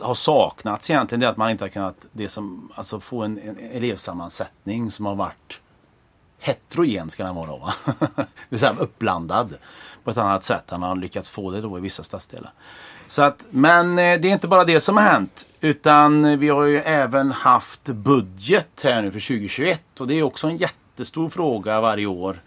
[0.00, 1.20] har saknats egentligen.
[1.20, 5.06] Det är att man inte har kunnat det som, alltså få en, en elevsammansättning som
[5.06, 5.60] har varit
[6.38, 7.56] heterogen ska den vara då.
[7.56, 7.74] Va?
[8.16, 9.54] det vill säga uppblandad
[10.04, 12.52] på ett annat sätt än man har lyckats få det då i vissa stadsdelar.
[13.06, 16.64] Så att, men eh, det är inte bara det som har hänt utan vi har
[16.64, 21.80] ju även haft budget här nu för 2021 och det är också en jättestor fråga
[21.80, 22.40] varje år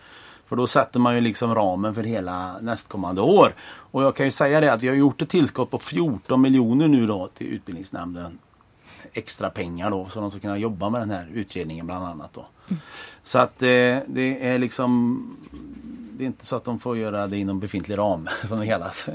[0.52, 3.54] för då sätter man ju liksom ramen för hela nästkommande år.
[3.64, 6.88] Och jag kan ju säga det att vi har gjort ett tillskott på 14 miljoner
[6.88, 8.38] nu då till utbildningsnämnden.
[9.14, 12.45] Extra pengar då så de ska kunna jobba med den här utredningen bland annat då.
[13.24, 13.68] Så att eh,
[14.08, 15.20] det är liksom
[16.18, 19.08] det är inte så att de får göra det inom befintlig ram som det kallas.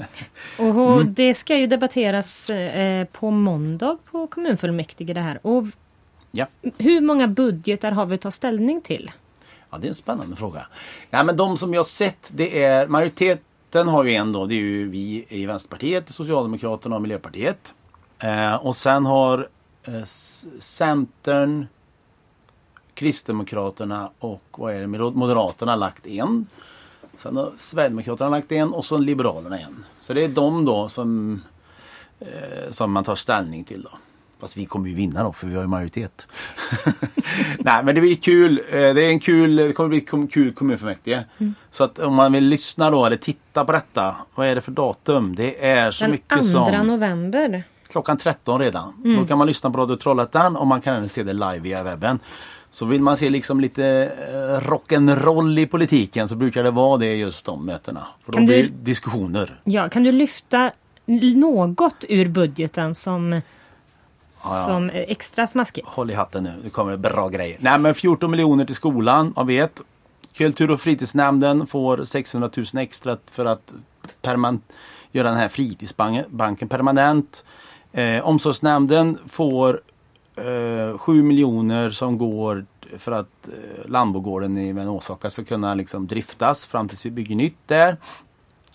[0.57, 0.65] Och
[0.99, 1.13] Mm.
[1.13, 5.39] det ska ju debatteras eh, på måndag på kommunfullmäktige det här.
[5.41, 5.63] Och
[6.31, 6.45] Ja.
[6.77, 9.11] hur många budgetar har vi att ta ställning till?
[9.77, 10.67] Ja, det är en spännande fråga.
[11.09, 14.45] Ja, men de som jag har sett, det är majoriteten har ju en då.
[14.45, 17.73] Det är ju vi i Vänsterpartiet, Socialdemokraterna och Miljöpartiet.
[18.19, 19.49] Eh, och sen har
[19.83, 20.03] eh,
[20.59, 21.67] Centern,
[22.93, 26.45] Kristdemokraterna och vad är det, Moderaterna lagt en.
[27.15, 29.85] Sen har Sverigedemokraterna lagt en och så Liberalerna en.
[30.01, 31.41] Så det är de då som,
[32.19, 33.91] eh, som man tar ställning till då.
[34.39, 36.27] Fast vi kommer ju vinna då för vi har ju majoritet.
[37.59, 38.61] Nej men det blir kul.
[38.69, 41.23] Eh, Det är en kul, det kommer bli kul kommunfullmäktige.
[41.71, 44.15] Så att om man vill lyssna då eller titta på detta.
[44.35, 45.35] Vad är det för datum?
[45.35, 47.63] Det är så Den mycket 2 som november.
[47.87, 48.93] klockan 13 redan.
[49.05, 49.17] Mm.
[49.21, 51.83] Då kan man lyssna på Radio Trollhättan och man kan även se det live via
[51.83, 52.19] webben.
[52.71, 53.85] Så vill man se liksom lite
[54.31, 58.07] eh, rock'n'roll i politiken så brukar det vara det just de mötena.
[58.25, 59.59] För då Kan du- blir det diskussioner.
[59.63, 60.71] Ja, kan du lyfta
[61.35, 63.41] något ur budgeten som,
[64.43, 65.87] Ja, som är extra smaskigt?
[65.87, 67.57] Håll i hatten nu, det kommer bra grejer.
[67.59, 69.81] Nej men 14 miljoner till skolan, av vet.
[70.33, 73.73] Kultur och fritidsnämnden får 600 000 extra för att
[75.11, 77.43] göra den här fritidsbanken permanent.
[77.91, 79.81] Eh, omsorgsnämnden får
[80.35, 82.65] eh, 7 miljoner som går
[82.97, 87.57] för att eh, Lambogården i Vänåsaka ska kunna liksom driftas fram tills vi bygger nytt
[87.65, 87.97] där.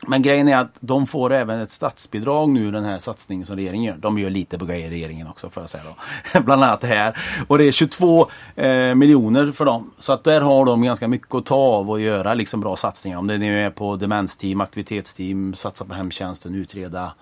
[0.07, 3.85] Men grejen är att de får även ett statsbidrag nu den här satsningen som regeringen
[3.85, 3.97] gör.
[3.97, 5.85] De gör lite på grejer regeringen också för att säga
[6.33, 6.41] då.
[6.41, 7.19] Bland annat det här.
[7.49, 9.91] Och det är 22 eh, miljoner för dem.
[9.99, 13.19] Så att där har de ganska mycket att ta av och göra liksom bra satsningar.
[13.19, 17.13] Om det nu är på demensteam, aktivitetsteam, satsa på hemtjänsten, utreda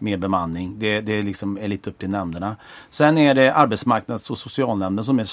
[0.00, 0.78] mer bemanning.
[0.78, 2.56] Det, det liksom är lite upp till nämnderna.
[2.90, 5.26] Sen är det arbetsmarknads och socialnämnden som är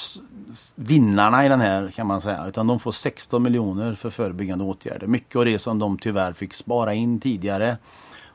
[0.75, 2.47] vinnarna i den här kan man säga.
[2.47, 5.07] Utan de får 16 miljoner för förebyggande åtgärder.
[5.07, 7.77] Mycket av det som de tyvärr fick spara in tidigare.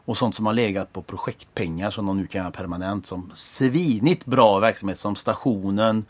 [0.05, 3.07] Och sånt som har legat på projektpengar som de nu kan göra permanent.
[3.07, 6.05] Som svinigt bra verksamhet som stationen.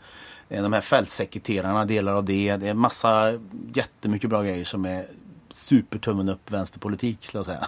[0.49, 2.57] Eh, de här fältsekreterarna, delar av det.
[2.57, 3.39] Det är massa
[3.73, 5.05] jättemycket bra grejer som är
[5.53, 7.67] supertummen upp vänsterpolitik skulle jag säga.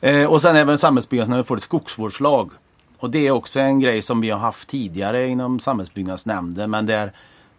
[0.00, 2.50] eh, och sen även samhällsbyggnadsnämnden får ett skogsvårdslag.
[2.98, 7.12] Och det är också en grej som vi har haft tidigare inom samhällsbyggnadsnämnden men där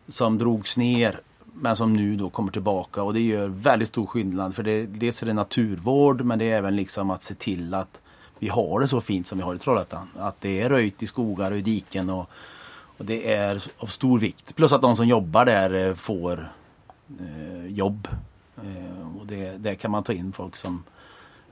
[0.08, 1.22] som drogs ner
[1.54, 5.22] men som nu då kommer tillbaka och det gör väldigt stor skillnad för det, dels
[5.22, 8.02] är det naturvård men det är även liksom att se till att
[8.40, 10.08] vi har det så fint som vi har i Trollhättan.
[10.18, 12.30] Att det är röjt i skogar och i diken och,
[12.98, 14.56] och det är av stor vikt.
[14.56, 16.52] Plus att de som jobbar där eh, får
[17.20, 18.08] eh, jobb.
[18.64, 20.84] Eh, och det, där kan man ta in folk som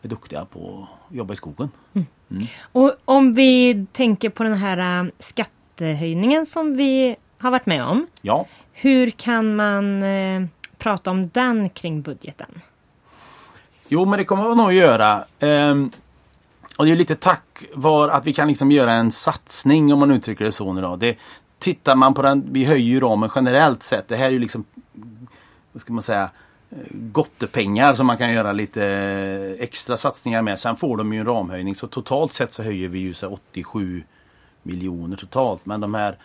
[0.01, 1.69] är duktiga på att jobba i skogen.
[1.93, 2.47] Mm.
[2.71, 8.07] Och om vi tänker på den här äh, skattehöjningen som vi har varit med om.
[8.21, 10.43] Ja, Hur kan man eh,
[10.77, 12.61] prata om den kring budgeten?
[13.87, 15.25] Jo, men det kommer man nog att göra.
[15.39, 15.91] Ehm,
[16.77, 20.11] och det är lite tack var att vi kan liksom göra en satsning om man
[20.11, 20.95] uttrycker det så nu då.
[20.95, 21.17] Det,
[21.59, 24.07] tittar man på den, vi höjer ju ramen generellt sett.
[24.07, 24.65] Det här är ju liksom,
[25.71, 26.29] vad ska man säga, eh,
[26.91, 28.83] gottepengar som man kan göra lite
[29.59, 30.59] extra satsningar med.
[30.59, 34.03] Sen får de ju en ramhöjning så totalt sett så höjer vi ju så 87
[34.63, 35.65] miljoner totalt.
[35.65, 36.17] Men de här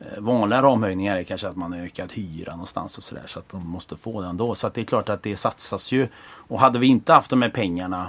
[0.00, 3.48] eh, vanliga ramhöjningar är kanske att man har ökat hyra någonstans och sådär så att
[3.48, 4.54] de måste få den då.
[4.54, 6.08] Så att det är klart att det satsas ju.
[6.20, 8.08] Och hade vi inte haft de här pengarna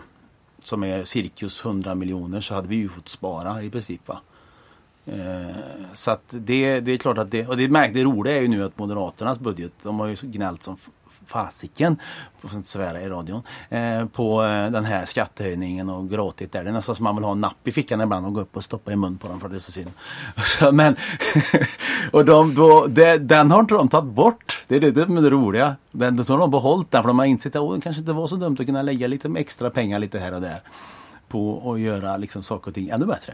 [0.64, 4.08] som är cirkus 100 miljoner så hade vi ju fått spara i princip.
[4.08, 4.22] Va?
[5.06, 5.56] Eh,
[5.94, 8.48] så att det, det är klart att det, och det, märk, det roliga är ju
[8.48, 10.78] nu att Moderaternas budget, de har ju gnällt som
[11.30, 11.98] fasiken,
[12.42, 16.64] får inte svära i radion, eh, på eh, den här skattehöjningen och gråtit där.
[16.64, 18.58] Det är nästan som man vill ha en napp i fickan ibland och gå upp
[18.58, 19.92] och stoppa i mun på dem för att det är så synd.
[20.38, 20.96] Så, men,
[22.12, 24.64] och de, då, det, den har inte de tagit bort.
[24.68, 25.76] Det är det det, är det roliga.
[25.92, 28.14] Den, så har de behållit den för de har insett att oh, det kanske inte
[28.14, 30.60] var så dumt att kunna lägga lite extra pengar lite här och där
[31.30, 33.34] på att göra liksom saker och ting ännu bättre.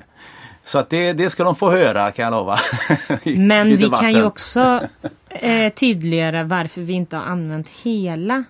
[0.65, 2.57] Så att det, det ska de få höra kan jag lova.
[3.23, 4.81] i- Men i vi kan ju också
[5.29, 8.43] eh, tydliggöra varför vi inte har använt hela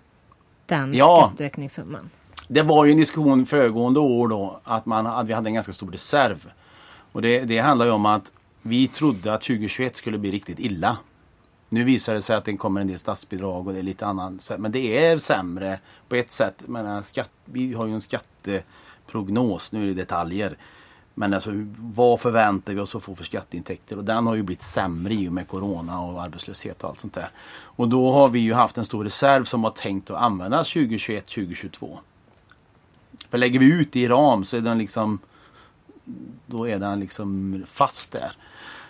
[0.65, 1.27] den Ja.
[1.27, 2.09] skatteökningssumman.
[2.47, 5.73] Det var ju en diskussion föregående år då att, man, att vi hade en ganska
[5.73, 6.51] stor reserv.
[7.11, 8.31] Och det, det handlar ju om att
[8.61, 10.97] vi trodde att 2021 skulle bli riktigt illa.
[11.69, 14.39] Nu visar det sig att det kommer en del statsbidrag och det är lite annan.
[14.57, 15.79] Men det är sämre
[16.09, 16.63] på ett sätt.
[16.67, 18.01] Men skatt, vi har ju en
[19.07, 20.57] prognos, nu är det detaljer.
[21.17, 23.97] Men alltså vad förväntar vi oss att få för skatteintäkter?
[23.97, 27.13] Och den har ju blivit sämre i och med Corona och arbetslöshet och allt sånt
[27.13, 27.27] där.
[27.61, 31.25] Och då har vi ju haft en stor reserv som var tänkt att användas 2021,
[31.25, 31.99] 2022.
[33.29, 35.19] För lägger vi ut i ram så är den liksom
[36.45, 38.31] Då är den liksom fast där.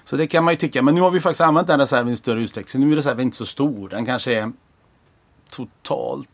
[0.05, 0.81] Så det kan man ju tycka.
[0.81, 2.71] Men nu har vi faktiskt använt den reserven i större utsträckning.
[2.71, 3.89] Så nu är reserven inte så stor.
[3.89, 4.51] Den kanske är
[5.49, 6.29] totalt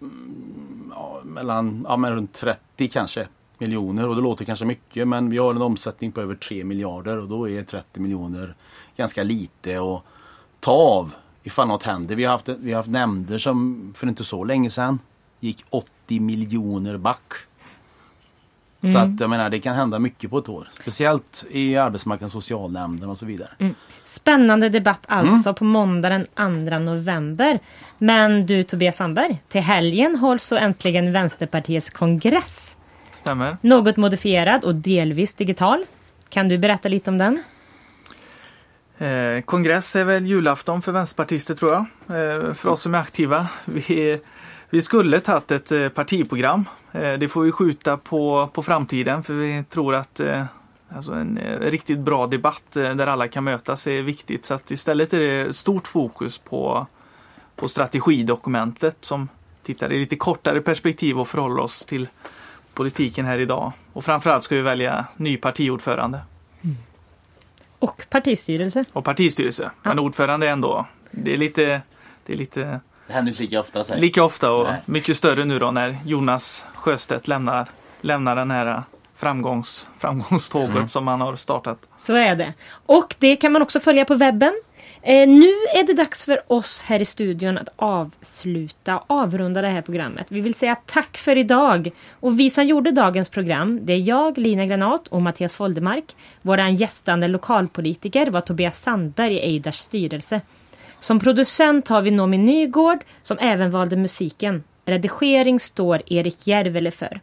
[0.00, 3.28] Mm, ja, mellan ja, men runt 30 kanske
[3.58, 4.08] miljoner.
[4.08, 7.28] Och det låter kanske mycket men vi har en omsättning på över 3 miljarder och
[7.28, 8.54] då är 30 miljoner
[8.96, 10.02] ganska lite att
[10.60, 12.16] ta av ifall något händer.
[12.16, 14.98] Vi har haft, vi har haft nämnder som för inte så länge sedan
[15.40, 17.32] gick 80 miljoner back.
[18.80, 19.14] Så Mm.
[19.14, 20.68] att jag menar det kan hända mycket på ett år.
[20.80, 23.48] Speciellt i arbetsmarknads och socialnämnden och så vidare.
[23.58, 23.74] Mm.
[24.04, 26.26] Spännande debatt alltså på måndag den
[26.70, 27.58] 2 november.
[27.98, 32.76] Men du Tobias Sandberg, till helgen hålls så äntligen Vänsterpartiets kongress.
[33.12, 33.56] Stämmer.
[33.60, 35.84] Något modifierad och delvis digital.
[36.28, 37.42] Kan du berätta lite om den?
[38.98, 41.80] Eh, kongress är väl julafton för vänsterpartister tror jag.
[42.08, 43.46] Eh, för oss som är aktiva.
[43.64, 44.20] Vi,
[44.70, 46.64] vi skulle tagit ett eh, partiprogram.
[46.92, 50.44] Eh, det får vi skjuta på, på framtiden för vi tror att eh,
[50.88, 54.46] alltså en riktigt bra debatt där alla kan mötas är viktigt.
[54.46, 56.86] Så att istället är det stort fokus på,
[57.56, 59.28] på strategidokumentet som
[59.62, 62.08] tittar i lite kortare perspektiv och förhåller oss till
[62.74, 63.72] politiken här idag.
[63.92, 66.20] Och framförallt ska vi välja ny partiordförande.
[67.78, 68.84] Och partistyrelse.
[68.92, 69.70] Och partistyrelse.
[69.82, 71.82] Men ordförande är ändå, det är lite,
[72.26, 73.84] det är lite Det händer inte lika ofta.
[73.84, 74.00] säg.
[74.00, 74.80] lika ofta och Nej.
[74.86, 77.68] mycket större nu då när Jonas Sjöstedt lämnar,
[78.00, 78.82] lämnar den här
[79.16, 80.88] framgångs, framgångståget Mm.
[80.88, 81.78] som han har startat.
[81.98, 82.52] Så är det.
[82.86, 84.52] Och det kan man också följa på webben.
[85.02, 89.82] Eh, nu är det dags för oss här i studion att avsluta, avrunda det här
[89.82, 90.26] programmet.
[90.28, 91.90] Vi vill säga tack för idag.
[92.20, 96.04] Och vi som gjorde dagens program, det är jag, Lina Granat och Mattias Foldemark.
[96.42, 100.40] Våran gästande lokalpolitiker var Tobias Sandberg i Eidars styrelse.
[101.00, 104.64] Som producent har vi Noomi Nygård som även valde musiken.
[104.86, 107.20] Redigering står Erik Järvele för.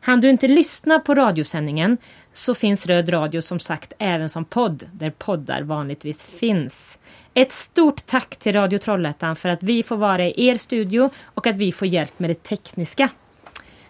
[0.00, 1.98] Han du inte lyssna på radiosändningen
[2.32, 6.98] så finns Röd Radio som sagt även som podd där poddar vanligtvis finns.
[7.34, 11.46] Ett stort tack till Radio Trollhättan för att vi får vara i er studio och
[11.46, 13.08] att vi får hjälp med det tekniska.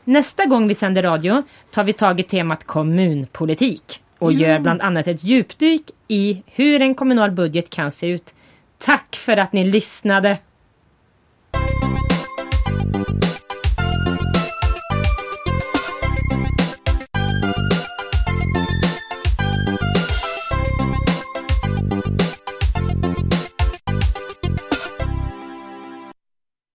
[0.05, 5.07] Nästa gång vi sänder radio tar vi tag i temat kommunpolitik och gör bland annat
[5.07, 8.35] ett djupdyk i hur en kommunal budget kan se ut.
[8.79, 10.39] Tack för att ni lyssnade!